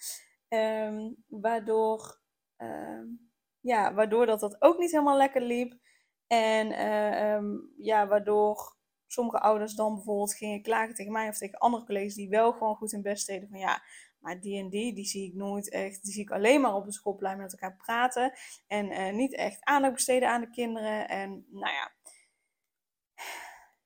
Um, 0.55 1.25
waardoor, 1.27 2.21
um, 2.57 3.31
ja, 3.61 3.95
waardoor 3.95 4.27
dat, 4.27 4.41
dat 4.41 4.63
ook 4.63 4.79
niet 4.79 4.91
helemaal 4.91 5.17
lekker 5.17 5.43
liep. 5.43 5.79
En 6.27 6.67
uh, 6.73 7.35
um, 7.35 7.73
ja, 7.77 8.07
waardoor 8.07 8.77
sommige 9.07 9.39
ouders 9.39 9.75
dan 9.75 9.95
bijvoorbeeld 9.95 10.35
gingen 10.35 10.63
klagen 10.63 10.95
tegen 10.95 11.13
mij 11.13 11.29
of 11.29 11.37
tegen 11.37 11.59
andere 11.59 11.85
collega's 11.85 12.15
die 12.15 12.29
wel 12.29 12.53
gewoon 12.53 12.77
goed 12.77 12.91
hun 12.93 13.03
best 13.03 13.27
deden. 13.27 13.49
Van 13.49 13.59
ja, 13.59 13.83
maar 14.19 14.41
die 14.41 14.59
en 14.59 14.69
die, 14.69 14.95
die 14.95 15.05
zie 15.05 15.29
ik 15.29 15.35
nooit 15.35 15.71
echt. 15.71 16.03
Die 16.03 16.13
zie 16.13 16.23
ik 16.23 16.31
alleen 16.31 16.61
maar 16.61 16.75
op 16.75 16.85
de 16.85 16.93
schoolplein 16.93 17.39
met 17.39 17.53
elkaar 17.53 17.77
praten. 17.77 18.33
En 18.67 18.91
uh, 18.91 19.13
niet 19.13 19.35
echt 19.35 19.65
aandacht 19.65 19.95
besteden 19.95 20.29
aan 20.29 20.41
de 20.41 20.51
kinderen. 20.51 21.09
En 21.09 21.47
nou 21.51 21.73
ja, 21.73 21.93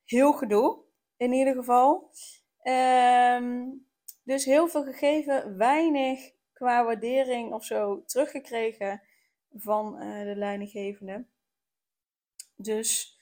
heel 0.03 0.33
gedoe 0.33 0.83
in 1.17 1.33
ieder 1.33 1.53
geval. 1.53 2.11
Dus 4.23 4.45
heel 4.45 4.67
veel 4.67 4.83
gegeven, 4.83 5.57
weinig 5.57 6.31
qua 6.59 6.85
waardering 6.85 7.53
of 7.53 7.65
zo 7.65 8.03
teruggekregen 8.05 9.01
van 9.53 10.01
uh, 10.01 10.23
de 10.23 10.35
leidinggevende. 10.35 11.25
Dus 12.55 13.19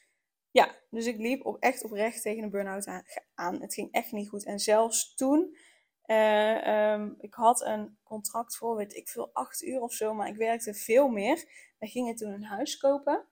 ja, 0.51 0.75
dus 0.89 1.05
ik 1.05 1.17
liep 1.17 1.45
op, 1.45 1.57
echt 1.59 1.83
oprecht 1.83 2.21
tegen 2.21 2.43
een 2.43 2.49
burn-out 2.49 2.87
aan. 3.35 3.61
Het 3.61 3.73
ging 3.73 3.91
echt 3.91 4.11
niet 4.11 4.29
goed. 4.29 4.45
En 4.45 4.59
zelfs 4.59 5.15
toen, 5.15 5.57
uh, 6.05 6.91
um, 6.91 7.15
ik 7.19 7.33
had 7.33 7.61
een 7.61 7.97
contract 8.03 8.57
voor, 8.57 8.75
weet 8.75 8.95
ik 8.95 9.09
veel, 9.09 9.29
acht 9.33 9.61
uur 9.61 9.81
of 9.81 9.93
zo, 9.93 10.13
maar 10.13 10.27
ik 10.27 10.35
werkte 10.35 10.73
veel 10.73 11.07
meer. 11.07 11.45
We 11.79 11.87
gingen 11.87 12.15
toen 12.15 12.31
een 12.31 12.43
huis 12.43 12.77
kopen. 12.77 13.27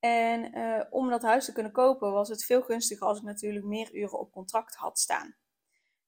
En 0.00 0.58
uh, 0.58 0.84
om 0.90 1.08
dat 1.10 1.22
huis 1.22 1.44
te 1.44 1.52
kunnen 1.52 1.72
kopen 1.72 2.12
was 2.12 2.28
het 2.28 2.44
veel 2.44 2.62
gunstiger 2.62 3.06
als 3.06 3.18
ik 3.18 3.24
natuurlijk 3.24 3.64
meer 3.64 3.94
uren 3.94 4.18
op 4.18 4.32
contract 4.32 4.74
had 4.74 4.98
staan. 4.98 5.36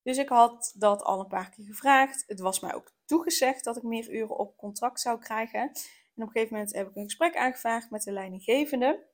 Dus 0.06 0.18
ik 0.18 0.28
had 0.28 0.75
dat 0.76 1.02
al 1.02 1.20
een 1.20 1.26
paar 1.26 1.50
keer 1.50 1.64
gevraagd. 1.64 2.25
Het 2.26 2.40
was 2.40 2.60
mij 2.60 2.75
ook 2.75 2.92
toegezegd 3.04 3.64
dat 3.64 3.76
ik 3.76 3.82
meer 3.82 4.10
uren 4.10 4.38
op 4.38 4.56
contract 4.56 5.00
zou 5.00 5.18
krijgen. 5.18 5.60
En 5.60 5.70
op 6.14 6.20
een 6.22 6.28
gegeven 6.28 6.56
moment 6.56 6.75
heb 6.75 6.88
ik 6.88 6.96
een 6.96 7.04
gesprek 7.04 7.36
aangevraagd 7.36 7.90
met 7.90 8.02
de 8.02 8.12
leidinggevende. 8.12 9.06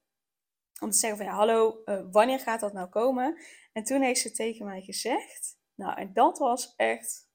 Om 0.81 0.91
te 0.91 0.99
zeggen 0.99 1.19
van 1.19 1.27
ja, 1.27 1.33
hallo, 1.33 1.83
uh, 1.85 2.01
wanneer 2.11 2.39
gaat 2.39 2.61
dat 2.61 2.73
nou 2.73 2.89
komen? 2.89 3.39
En 3.73 3.85
toen 3.85 4.03
heeft 4.03 4.21
ze 4.21 4.31
tegen 4.31 4.67
mij 4.67 4.83
gezegd. 4.83 5.59
Nou, 5.75 5.99
en 5.99 6.13
dat 6.13 6.39
was 6.39 6.75
echt. 6.77 7.31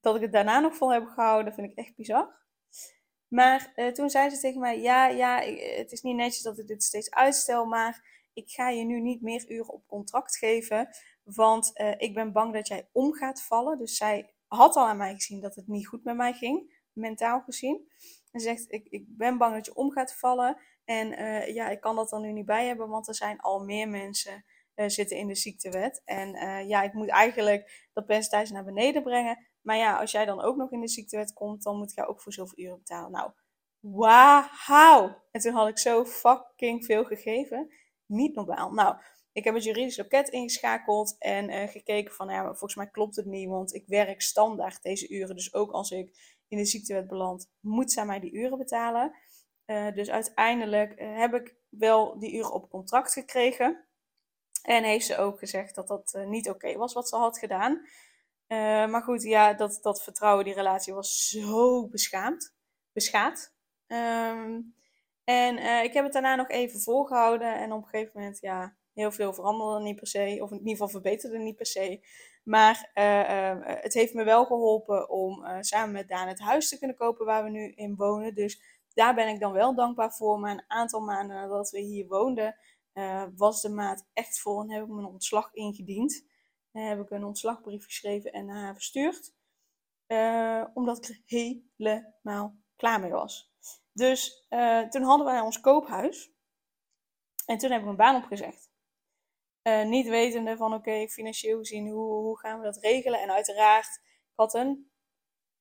Dat 0.00 0.16
ik 0.16 0.22
het 0.22 0.32
daarna 0.32 0.60
nog 0.60 0.76
vol 0.76 0.92
heb 0.92 1.06
gehouden, 1.06 1.54
vind 1.54 1.70
ik 1.70 1.78
echt 1.78 1.96
bizar. 1.96 2.38
Maar 3.28 3.72
uh, 3.76 3.88
toen 3.88 4.10
zei 4.10 4.30
ze 4.30 4.38
tegen 4.40 4.60
mij: 4.60 4.80
Ja, 4.80 5.06
ja, 5.06 5.40
het 5.76 5.92
is 5.92 6.02
niet 6.02 6.16
netjes 6.16 6.42
dat 6.42 6.58
ik 6.58 6.66
dit 6.66 6.82
steeds 6.82 7.10
uitstel, 7.10 7.64
maar 7.64 8.26
ik 8.32 8.50
ga 8.50 8.68
je 8.68 8.84
nu 8.84 9.00
niet 9.00 9.22
meer 9.22 9.50
uren 9.50 9.72
op 9.72 9.86
contract 9.86 10.36
geven. 10.36 10.88
Want 11.22 11.70
uh, 11.74 11.94
ik 11.96 12.14
ben 12.14 12.32
bang 12.32 12.52
dat 12.52 12.68
jij 12.68 12.88
om 12.92 13.12
gaat 13.12 13.42
vallen. 13.42 13.78
Dus 13.78 13.96
zij 13.96 14.34
had 14.46 14.76
al 14.76 14.86
aan 14.86 14.96
mij 14.96 15.14
gezien 15.14 15.40
dat 15.40 15.54
het 15.54 15.66
niet 15.66 15.86
goed 15.86 16.04
met 16.04 16.16
mij 16.16 16.32
ging, 16.32 16.82
mentaal 16.92 17.40
gezien. 17.40 17.90
En 18.30 18.40
zegt, 18.40 18.72
ik, 18.72 18.86
ik 18.88 19.04
ben 19.16 19.38
bang 19.38 19.54
dat 19.54 19.66
je 19.66 19.74
om 19.74 19.90
gaat 19.90 20.14
vallen. 20.18 20.56
En 20.84 21.20
uh, 21.20 21.54
ja, 21.54 21.68
ik 21.68 21.80
kan 21.80 21.96
dat 21.96 22.08
dan 22.08 22.22
nu 22.22 22.32
niet 22.32 22.46
bij 22.46 22.66
hebben, 22.66 22.88
want 22.88 23.08
er 23.08 23.14
zijn 23.14 23.40
al 23.40 23.64
meer 23.64 23.88
mensen 23.88 24.44
uh, 24.74 24.88
zitten 24.88 25.16
in 25.16 25.26
de 25.26 25.34
ziektewet. 25.34 26.02
En 26.04 26.30
ja, 26.66 26.82
ik 26.82 26.92
moet 26.92 27.08
eigenlijk 27.08 27.88
dat 27.92 28.06
percentage 28.06 28.52
naar 28.52 28.64
beneden 28.64 29.02
brengen. 29.02 29.46
Maar 29.60 29.76
ja, 29.76 29.96
als 29.98 30.10
jij 30.10 30.24
dan 30.24 30.40
ook 30.40 30.56
nog 30.56 30.72
in 30.72 30.80
de 30.80 30.88
ziektewet 30.88 31.32
komt, 31.32 31.62
dan 31.62 31.76
moet 31.76 31.94
jij 31.94 32.06
ook 32.06 32.20
voor 32.20 32.32
zoveel 32.32 32.64
uren 32.64 32.78
betalen. 32.78 33.10
Nou, 33.10 33.30
wauw! 33.80 35.22
En 35.30 35.40
toen 35.40 35.52
had 35.52 35.68
ik 35.68 35.78
zo 35.78 36.04
fucking 36.04 36.84
veel 36.84 37.04
gegeven. 37.04 37.72
Niet 38.06 38.34
normaal. 38.34 38.72
Nou, 38.72 38.96
ik 39.32 39.44
heb 39.44 39.54
het 39.54 39.64
juridisch 39.64 39.96
loket 39.96 40.28
ingeschakeld 40.28 41.16
en 41.18 41.68
gekeken 41.68 42.14
van, 42.14 42.28
ja, 42.28 42.44
volgens 42.44 42.74
mij 42.74 42.90
klopt 42.90 43.16
het 43.16 43.26
niet, 43.26 43.48
want 43.48 43.74
ik 43.74 43.86
werk 43.86 44.20
standaard 44.20 44.82
deze 44.82 45.08
uren. 45.08 45.36
Dus 45.36 45.54
ook 45.54 45.70
als 45.70 45.90
ik 45.90 46.38
in 46.48 46.58
de 46.58 46.64
ziektewet 46.64 47.08
beland, 47.08 47.50
moet 47.60 47.92
zij 47.92 48.04
mij 48.04 48.20
die 48.20 48.32
uren 48.32 48.58
betalen. 48.58 49.14
dus 49.94 50.10
uiteindelijk 50.10 50.94
heb 51.00 51.34
ik 51.34 51.54
wel 51.68 52.18
die 52.18 52.32
uren 52.32 52.52
op 52.52 52.70
contract 52.70 53.12
gekregen. 53.12 53.84
En 54.62 54.84
heeft 54.84 55.06
ze 55.06 55.16
ook 55.16 55.38
gezegd 55.38 55.74
dat 55.74 55.88
dat 55.88 56.18
niet 56.26 56.48
oké 56.48 56.76
was 56.76 56.92
wat 56.92 57.08
ze 57.08 57.16
had 57.16 57.38
gedaan. 57.38 57.86
maar 58.90 59.02
goed, 59.02 59.22
ja, 59.22 59.54
dat, 59.54 59.78
dat 59.82 60.02
vertrouwen, 60.02 60.44
die 60.44 60.54
relatie 60.54 60.94
was 60.94 61.28
zo 61.28 61.88
beschaamd, 61.88 62.54
beschaad. 62.92 63.54
Ehm, 63.86 64.60
en 65.24 65.82
ik 65.84 65.92
heb 65.92 66.04
het 66.04 66.12
daarna 66.12 66.34
nog 66.34 66.48
even 66.48 66.80
volgehouden. 66.80 67.58
En 67.58 67.72
op 67.72 67.82
een 67.82 67.88
gegeven 67.88 68.12
moment, 68.14 68.40
ja, 68.40 68.76
heel 68.94 69.12
veel 69.12 69.34
veranderde 69.34 69.84
niet 69.84 69.96
per 69.96 70.06
se. 70.06 70.38
Of 70.40 70.50
in 70.50 70.58
ieder 70.58 70.70
geval 70.70 70.88
verbeterde 70.88 71.38
niet 71.38 71.56
per 71.56 71.66
se. 71.66 72.06
Maar 72.44 72.90
uh, 72.94 73.20
uh, 73.20 73.56
het 73.64 73.94
heeft 73.94 74.14
me 74.14 74.24
wel 74.24 74.44
geholpen 74.44 75.08
om 75.08 75.44
samen 75.60 75.92
met 75.92 76.08
Daan 76.08 76.28
het 76.28 76.40
huis 76.40 76.68
te 76.68 76.78
kunnen 76.78 76.96
kopen 76.96 77.26
waar 77.26 77.44
we 77.44 77.50
nu 77.50 77.72
in 77.72 77.96
wonen. 77.96 78.34
Dus 78.34 78.62
daar 78.94 79.14
ben 79.14 79.28
ik 79.28 79.40
dan 79.40 79.52
wel 79.52 79.74
dankbaar 79.74 80.12
voor. 80.12 80.40
Maar 80.40 80.52
een 80.52 80.64
aantal 80.66 81.00
maanden 81.00 81.36
nadat 81.36 81.70
we 81.70 81.80
hier 81.80 82.06
woonden, 82.06 82.56
was 83.36 83.60
de 83.60 83.68
maat 83.68 84.06
echt 84.12 84.40
vol. 84.40 84.60
En 84.60 84.70
heb 84.70 84.82
ik 84.82 84.88
mijn 84.88 85.06
ontslag 85.06 85.52
ingediend. 85.52 86.26
En 86.72 86.82
heb 86.82 87.00
ik 87.00 87.10
een 87.10 87.24
ontslagbrief 87.24 87.84
geschreven 87.84 88.32
en 88.32 88.46
naar 88.46 88.62
haar 88.62 88.74
verstuurd. 88.74 89.34
omdat 90.74 90.96
ik 90.96 91.04
er 91.08 91.22
helemaal 91.26 92.56
klaar 92.76 93.00
mee 93.00 93.10
was. 93.10 93.52
Dus 93.92 94.46
toen 94.90 95.02
hadden 95.02 95.26
wij 95.26 95.40
ons 95.40 95.60
koophuis. 95.60 96.32
En 97.46 97.58
toen 97.58 97.70
heb 97.70 97.78
ik 97.78 97.84
mijn 97.84 97.96
baan 97.96 98.16
opgezegd. 98.16 98.69
Uh, 99.62 99.84
niet 99.84 100.08
wetende 100.08 100.56
van 100.56 100.74
oké, 100.74 101.08
financieel 101.08 101.58
gezien, 101.58 101.88
hoe, 101.88 102.12
hoe 102.12 102.38
gaan 102.38 102.58
we 102.58 102.64
dat 102.64 102.76
regelen? 102.76 103.20
En 103.20 103.30
uiteraard, 103.30 104.00
ik 104.02 104.32
had 104.34 104.54
een 104.54 104.90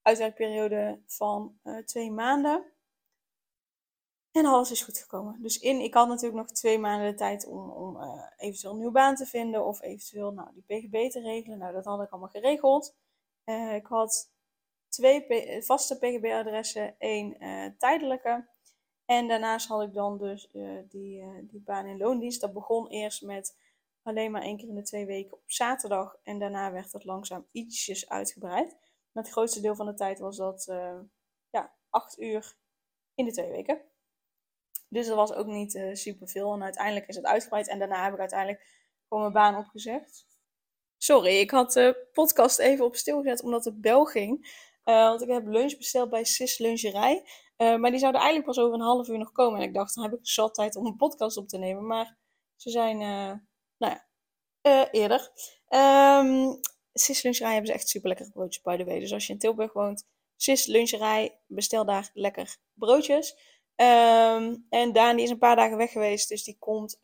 uitwerkperiode 0.01 1.01
van 1.05 1.59
uh, 1.63 1.77
twee 1.77 2.11
maanden. 2.11 2.73
En 4.31 4.45
alles 4.45 4.71
is 4.71 4.81
goed 4.81 4.97
gekomen. 4.97 5.41
Dus 5.41 5.59
in, 5.59 5.79
ik 5.79 5.93
had 5.93 6.07
natuurlijk 6.07 6.35
nog 6.35 6.51
twee 6.51 6.79
maanden 6.79 7.11
de 7.11 7.17
tijd 7.17 7.47
om, 7.47 7.69
om 7.69 7.97
eventueel 8.37 8.71
een 8.71 8.77
nieuwe 8.77 8.93
baan 8.93 9.15
te 9.15 9.25
vinden. 9.25 9.65
Of 9.65 9.81
eventueel 9.81 10.31
nou, 10.31 10.49
die 10.53 10.63
PGB 10.63 11.09
te 11.09 11.21
regelen. 11.21 11.57
Nou, 11.57 11.73
dat 11.73 11.85
had 11.85 12.01
ik 12.01 12.09
allemaal 12.09 12.29
geregeld. 12.29 12.95
ik 13.73 13.85
had 13.85 14.31
twee 14.89 15.25
vaste 15.63 15.97
PGB-adressen, 15.97 16.95
één 16.97 17.37
tijdelijke. 17.77 18.47
En 19.05 19.27
daarnaast 19.27 19.67
had 19.67 19.81
ik 19.81 19.93
dan 19.93 20.17
dus 20.17 20.49
die, 20.89 21.45
die 21.47 21.61
baan 21.61 21.85
in 21.85 21.97
loondienst. 21.97 22.41
Dat 22.41 22.53
begon 22.53 22.87
eerst 22.87 23.21
met 23.21 23.55
alleen 24.03 24.31
maar 24.31 24.41
één 24.41 24.57
keer 24.57 24.67
in 24.67 24.75
de 24.75 24.83
twee 24.83 25.05
weken 25.05 25.33
op 25.33 25.43
zaterdag. 25.45 26.17
En 26.23 26.39
daarna 26.39 26.71
werd 26.71 26.91
dat 26.91 27.05
langzaam 27.05 27.47
ietsjes 27.51 28.09
uitgebreid. 28.09 28.77
Maar 29.11 29.23
het 29.23 29.31
grootste 29.31 29.61
deel 29.61 29.75
van 29.75 29.85
de 29.85 29.93
tijd 29.93 30.19
was 30.19 30.37
dat 30.37 30.65
ja, 31.49 31.73
acht 31.89 32.19
uur 32.19 32.55
in 33.15 33.25
de 33.25 33.31
twee 33.31 33.49
weken. 33.49 33.81
Dus 34.89 35.07
dat 35.07 35.15
was 35.15 35.33
ook 35.33 35.47
niet 35.47 35.79
super 35.93 36.27
veel. 36.27 36.53
En 36.53 36.63
uiteindelijk 36.63 37.07
is 37.07 37.15
het 37.15 37.25
uitgebreid. 37.25 37.67
En 37.67 37.79
daarna 37.79 38.03
heb 38.03 38.13
ik 38.13 38.19
uiteindelijk 38.19 38.61
gewoon 39.07 39.23
mijn 39.31 39.33
baan 39.33 39.63
opgezegd. 39.63 40.27
Sorry, 40.97 41.39
ik 41.39 41.51
had 41.51 41.73
de 41.73 42.07
podcast 42.13 42.59
even 42.59 42.85
op 42.85 42.95
stil 42.95 43.21
gezet 43.21 43.43
omdat 43.43 43.65
het 43.65 43.81
bel 43.81 44.05
ging. 44.05 44.57
Uh, 44.85 44.95
want 44.95 45.21
ik 45.21 45.29
heb 45.29 45.47
lunch 45.47 45.77
besteld 45.77 46.09
bij 46.09 46.23
Sis 46.23 46.57
Lungerij. 46.57 47.23
Uh, 47.57 47.75
maar 47.75 47.91
die 47.91 47.99
zouden 47.99 48.21
eigenlijk 48.21 48.51
pas 48.51 48.63
over 48.65 48.73
een 48.73 48.85
half 48.85 49.07
uur 49.07 49.17
nog 49.17 49.31
komen. 49.31 49.59
En 49.59 49.67
ik 49.67 49.73
dacht, 49.73 49.95
dan 49.95 50.03
heb 50.03 50.13
ik 50.13 50.19
zat 50.21 50.53
tijd 50.53 50.75
om 50.75 50.85
een 50.85 50.95
podcast 50.95 51.37
op 51.37 51.47
te 51.47 51.57
nemen. 51.57 51.87
Maar 51.87 52.17
ze 52.55 52.69
zijn, 52.69 53.48
nou 53.79 53.97
ja, 54.61 54.91
eerder. 54.91 55.31
Um, 55.69 56.59
Sis 56.93 57.21
Lungerij 57.21 57.51
hebben 57.51 57.67
ze 57.67 57.73
echt 57.73 57.89
super 57.89 58.07
lekkere 58.07 58.31
broodjes, 58.31 58.63
by 58.63 58.77
the 58.77 58.85
way. 58.85 58.99
Dus 58.99 59.13
als 59.13 59.27
je 59.27 59.33
in 59.33 59.39
Tilburg 59.39 59.73
woont, 59.73 60.07
Sis 60.35 60.65
Lungerij, 60.65 61.39
bestel 61.47 61.85
daar 61.85 62.09
lekker 62.13 62.57
broodjes. 62.73 63.37
Um, 63.75 64.65
en 64.69 64.91
Daan 64.93 65.15
die 65.15 65.25
is 65.25 65.31
een 65.31 65.37
paar 65.37 65.55
dagen 65.55 65.77
weg 65.77 65.91
geweest, 65.91 66.29
dus 66.29 66.43
die 66.43 66.57
komt 66.59 66.99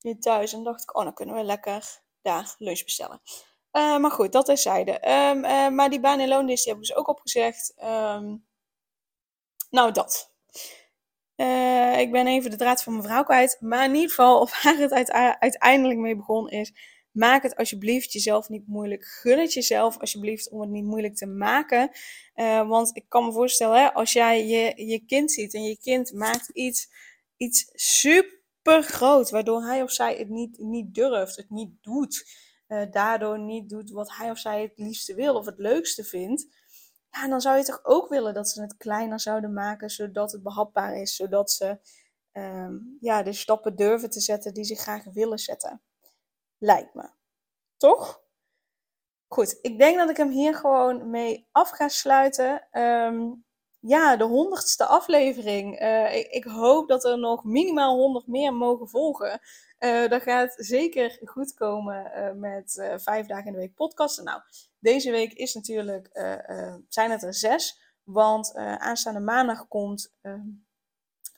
nu 0.00 0.18
thuis. 0.18 0.52
En 0.52 0.62
dacht 0.62 0.82
ik, 0.82 0.96
oh, 0.96 1.04
dan 1.04 1.14
kunnen 1.14 1.34
we 1.34 1.42
lekker 1.42 2.02
daar 2.22 2.54
lunch 2.58 2.84
bestellen. 2.84 3.20
Uh, 3.72 3.98
maar 3.98 4.10
goed, 4.10 4.32
dat 4.32 4.48
is 4.48 4.62
zijde. 4.62 4.92
Uh, 4.92 5.68
maar 5.68 5.90
die 5.90 6.00
baan 6.00 6.20
in 6.20 6.28
loondienst 6.28 6.64
hebben 6.64 6.84
ze 6.84 6.94
ook 6.94 7.08
opgezegd. 7.08 7.74
Nou, 9.70 9.92
dat. 9.92 10.29
Uh, 11.40 11.98
ik 11.98 12.12
ben 12.12 12.26
even 12.26 12.50
de 12.50 12.56
draad 12.56 12.82
van 12.82 13.02
mijn 13.02 13.24
kwijt. 13.24 13.56
Maar 13.60 13.84
in 13.84 13.94
ieder 13.94 14.08
geval, 14.08 14.48
waar 14.62 14.76
het 14.76 15.12
uiteindelijk 15.38 15.98
mee 15.98 16.16
begon 16.16 16.48
is... 16.48 16.72
Maak 17.10 17.42
het 17.42 17.56
alsjeblieft 17.56 18.12
jezelf 18.12 18.48
niet 18.48 18.66
moeilijk. 18.66 19.04
Gun 19.04 19.38
het 19.38 19.52
jezelf 19.52 19.98
alsjeblieft 19.98 20.50
om 20.50 20.60
het 20.60 20.70
niet 20.70 20.84
moeilijk 20.84 21.16
te 21.16 21.26
maken. 21.26 21.90
want 22.66 22.96
ik 22.96 23.04
kan 23.08 23.24
me 23.24 23.32
voorstellen, 23.32 23.80
hè, 23.80 23.92
als 23.92 24.12
jij 24.12 24.46
je, 24.46 24.86
je 24.86 25.04
kind 25.04 25.32
ziet 25.32 25.54
en 25.54 25.62
je 25.62 25.78
kind 25.78 26.12
maakt 26.12 26.48
iets, 26.48 26.88
iets 27.36 27.70
super 27.74 28.82
groot... 28.82 29.30
waardoor 29.30 29.62
hij 29.62 29.82
of 29.82 29.90
zij 29.90 30.16
het 30.16 30.28
niet, 30.28 30.58
niet 30.58 30.94
durft, 30.94 31.36
het 31.36 31.50
niet 31.50 31.70
doet 31.80 32.24
uh, 32.70 32.82
daardoor 32.90 33.38
niet 33.38 33.68
doet 33.68 33.90
wat 33.90 34.16
hij 34.16 34.30
of 34.30 34.38
zij 34.38 34.62
het 34.62 34.72
liefste 34.76 35.14
wil 35.14 35.34
of 35.34 35.46
het 35.46 35.58
leukste 35.58 36.04
vindt, 36.04 36.46
ja, 37.10 37.28
dan 37.28 37.40
zou 37.40 37.56
je 37.56 37.64
toch 37.64 37.80
ook 37.82 38.08
willen 38.08 38.34
dat 38.34 38.48
ze 38.48 38.60
het 38.60 38.76
kleiner 38.76 39.20
zouden 39.20 39.52
maken, 39.52 39.90
zodat 39.90 40.32
het 40.32 40.42
behapbaar 40.42 40.96
is, 40.96 41.16
zodat 41.16 41.50
ze 41.50 41.78
um, 42.32 42.96
ja, 43.00 43.22
de 43.22 43.32
stappen 43.32 43.76
durven 43.76 44.10
te 44.10 44.20
zetten 44.20 44.54
die 44.54 44.64
ze 44.64 44.74
graag 44.74 45.04
willen 45.04 45.38
zetten. 45.38 45.82
Lijkt 46.58 46.94
me. 46.94 47.10
Toch? 47.76 48.22
Goed, 49.26 49.58
ik 49.62 49.78
denk 49.78 49.98
dat 49.98 50.10
ik 50.10 50.16
hem 50.16 50.30
hier 50.30 50.54
gewoon 50.54 51.10
mee 51.10 51.48
af 51.52 51.70
ga 51.70 51.88
sluiten. 51.88 52.78
Um, 52.80 53.44
ja, 53.80 54.16
de 54.16 54.24
honderdste 54.24 54.86
aflevering. 54.86 55.82
Uh, 55.82 56.16
ik, 56.16 56.26
ik, 56.26 56.44
hoop 56.44 56.88
dat 56.88 57.04
er 57.04 57.18
nog 57.18 57.44
minimaal 57.44 57.96
honderd 57.96 58.26
meer 58.26 58.54
mogen 58.54 58.88
volgen. 58.88 59.40
Uh, 59.78 60.08
dat 60.08 60.22
gaat 60.22 60.54
zeker 60.56 61.18
goed 61.24 61.54
komen 61.54 62.12
uh, 62.14 62.32
met 62.32 62.94
vijf 62.96 63.26
dagen 63.26 63.46
in 63.46 63.52
de 63.52 63.58
week 63.58 63.74
podcasten. 63.74 64.24
Nou, 64.24 64.40
deze 64.80 65.10
week 65.10 65.32
is 65.32 65.54
natuurlijk, 65.54 66.08
zijn 66.88 67.10
het 67.10 67.22
er 67.22 67.34
zes. 67.34 67.80
Want 68.02 68.54
aanstaande 68.54 69.20
maandag 69.20 69.68
komt 69.68 70.14
ehm, 70.20 70.48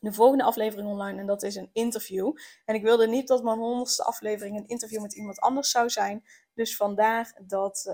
de 0.00 0.12
volgende 0.12 0.44
aflevering 0.44 0.88
online 0.88 1.20
en 1.20 1.26
dat 1.26 1.42
is 1.42 1.54
een 1.54 1.70
interview. 1.72 2.32
En 2.64 2.74
ik 2.74 2.82
wilde 2.82 3.06
niet 3.06 3.28
dat 3.28 3.42
mijn 3.42 3.58
honderdste 3.58 4.04
aflevering 4.04 4.56
een 4.56 4.66
interview 4.66 5.02
met 5.02 5.14
iemand 5.14 5.40
anders 5.40 5.70
zou 5.70 5.90
zijn. 5.90 6.24
Dus 6.54 6.76
vandaar 6.76 7.40
dat, 7.46 7.92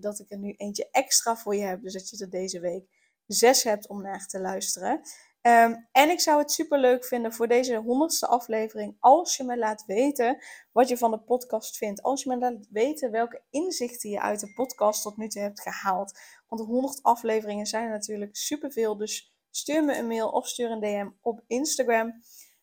dat 0.00 0.18
ik 0.18 0.30
er 0.30 0.38
nu 0.38 0.52
eentje 0.56 0.88
extra 0.90 1.36
voor 1.36 1.54
je 1.54 1.62
heb. 1.62 1.82
Dus 1.82 1.92
dat 1.92 2.08
je 2.08 2.24
er 2.24 2.30
deze 2.30 2.60
week 2.60 2.84
zes 3.26 3.62
hebt 3.62 3.88
om 3.88 4.02
naar 4.02 4.26
te 4.26 4.40
luisteren. 4.40 5.00
Ehm, 5.42 5.74
en 5.92 6.10
ik 6.10 6.20
zou 6.20 6.38
het 6.38 6.52
super 6.52 6.78
leuk 6.78 7.04
vinden 7.04 7.32
voor 7.32 7.48
deze 7.48 7.76
honderdste 7.76 8.26
aflevering 8.26 8.96
als 9.00 9.36
je 9.36 9.44
me 9.44 9.58
laat 9.58 9.84
weten 9.86 10.42
wat 10.72 10.88
je 10.88 10.96
van 10.96 11.10
de 11.10 11.18
podcast 11.18 11.76
vindt. 11.76 12.02
Als 12.02 12.22
je 12.22 12.28
me 12.28 12.38
laat 12.38 12.68
weten 12.70 13.10
welke 13.10 13.42
inzichten 13.50 14.10
je 14.10 14.20
uit 14.20 14.40
de 14.40 14.52
podcast 14.52 15.02
tot 15.02 15.16
nu 15.16 15.28
toe 15.28 15.42
hebt 15.42 15.60
gehaald. 15.60 16.18
Want 16.48 16.60
de 16.60 16.66
100 16.66 17.02
afleveringen 17.02 17.66
zijn 17.66 17.88
natuurlijk 17.88 18.36
superveel. 18.36 18.96
Dus 18.96 19.34
stuur 19.50 19.84
me 19.84 19.96
een 19.96 20.06
mail 20.06 20.28
of 20.28 20.48
stuur 20.48 20.70
een 20.70 20.80
DM 20.80 21.08
op 21.20 21.42
Instagram. 21.46 22.22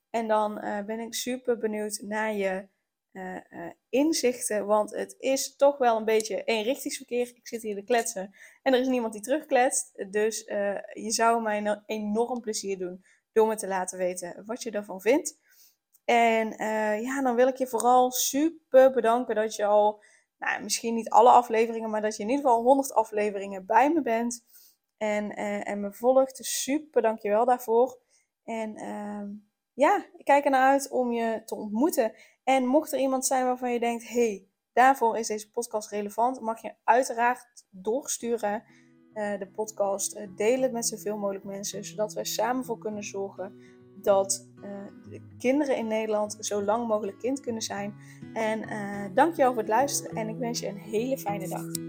En 0.10 0.28
dan 0.28 0.66
uh, 0.66 0.82
ben 0.86 1.00
ik 1.00 1.14
super 1.14 1.58
benieuwd 1.58 2.00
naar 2.02 2.34
je 2.34 2.68
uh, 3.14 3.36
uh, 3.36 3.72
inzichten. 3.90 4.66
Want 4.66 4.92
het 4.96 5.16
is 5.20 5.56
toch 5.56 5.78
wel 5.78 5.98
een 5.98 6.06
beetje 6.06 6.44
eenrichtingsverkeer. 6.44 7.32
Ik 7.36 7.48
zit 7.48 7.62
hier 7.62 7.76
te 7.76 7.84
kletsen 7.84 8.36
en 8.62 8.74
er 8.74 8.80
is 8.80 8.88
niemand 8.88 9.14
die 9.14 9.22
terugkletst. 9.22 10.06
Dus 10.12 10.48
uh, 10.48 10.78
je 10.94 11.12
zou 11.12 11.42
mij 11.42 11.58
een 11.58 11.84
enorm 11.86 12.42
plezier 12.42 12.78
doen 12.78 13.06
door 13.32 13.48
me 13.48 13.56
te 13.56 13.68
laten 13.68 13.98
weten 13.98 14.44
wat 14.46 14.64
je 14.64 14.72
ervan 14.72 15.02
vindt. 15.02 15.38
En 16.06 16.48
ja, 17.02 17.22
dan 17.22 17.36
wil 17.36 17.48
ik 17.48 17.58
je 17.58 17.68
vooral 17.68 18.12
super 18.12 18.92
bedanken 18.92 19.36
dat 19.36 19.56
je 19.56 19.66
al, 19.66 20.04
nou, 20.38 20.64
misschien 20.64 20.96
niet 20.96 21.10
alle 21.10 21.30
afleveringen, 21.30 21.90
maar 21.90 22.02
dat 22.02 22.16
je 22.16 22.24
in 22.24 22.30
ieder 22.30 22.46
geval 22.46 22.64
100 22.64 22.94
afleveringen 22.94 23.66
bij 23.66 23.92
me 23.92 24.02
bent. 24.02 24.46
En, 24.98 25.36
en 25.66 25.80
me 25.80 25.94
volgt. 25.94 26.38
Dus 26.38 26.64
super 26.64 27.02
dankjewel 27.02 27.46
daarvoor. 27.46 28.00
En 28.44 28.76
ehm, 28.76 29.28
ja, 29.74 30.06
ik 30.18 30.26
kijk 30.26 30.46
ernaar 30.46 30.72
uit 30.72 30.90
om 30.90 31.12
je 31.12 31.42
te 31.46 31.56
ontmoeten. 31.56 32.14
En 32.50 32.66
mocht 32.66 32.94
er 32.94 33.00
iemand 33.00 33.26
zijn 33.26 33.46
waarvan 33.46 33.74
je 33.74 33.80
denkt, 33.80 34.10
hey, 34.10 34.48
daarvoor 34.74 35.18
is 35.18 35.28
deze 35.28 35.52
podcast 35.52 35.90
relevant, 35.90 36.42
mag 36.42 36.62
je 36.62 36.74
uiteraard 36.84 37.66
doorsturen 37.70 38.64
uh, 39.14 39.40
de 39.40 39.48
podcast. 39.48 40.16
Uh, 40.16 40.28
deel 40.36 40.62
het 40.62 40.72
met 40.72 40.86
zoveel 40.88 41.18
mogelijk 41.18 41.46
mensen, 41.46 41.86
zodat 41.86 42.14
we 42.14 42.26
samen 42.26 42.66
voor 42.66 42.78
kunnen 42.78 43.04
zorgen 43.04 43.54
dat 43.96 44.48
uh, 44.56 44.64
de 45.10 45.22
kinderen 45.38 45.78
in 45.78 45.88
Nederland 45.88 46.38
zo 46.40 46.64
lang 46.64 46.88
mogelijk 46.88 47.20
kind 47.20 47.40
kunnen 47.40 47.62
zijn. 47.62 47.96
En 48.34 48.62
dankjewel 49.14 49.54
voor 49.54 49.62
het 49.62 49.72
luisteren 49.72 50.18
en 50.18 50.30
ik 50.30 50.38
wens 50.38 50.60
je 50.60 50.68
een 50.68 50.78
hele 50.78 51.18
fijne 51.18 51.48
dag. 51.48 51.89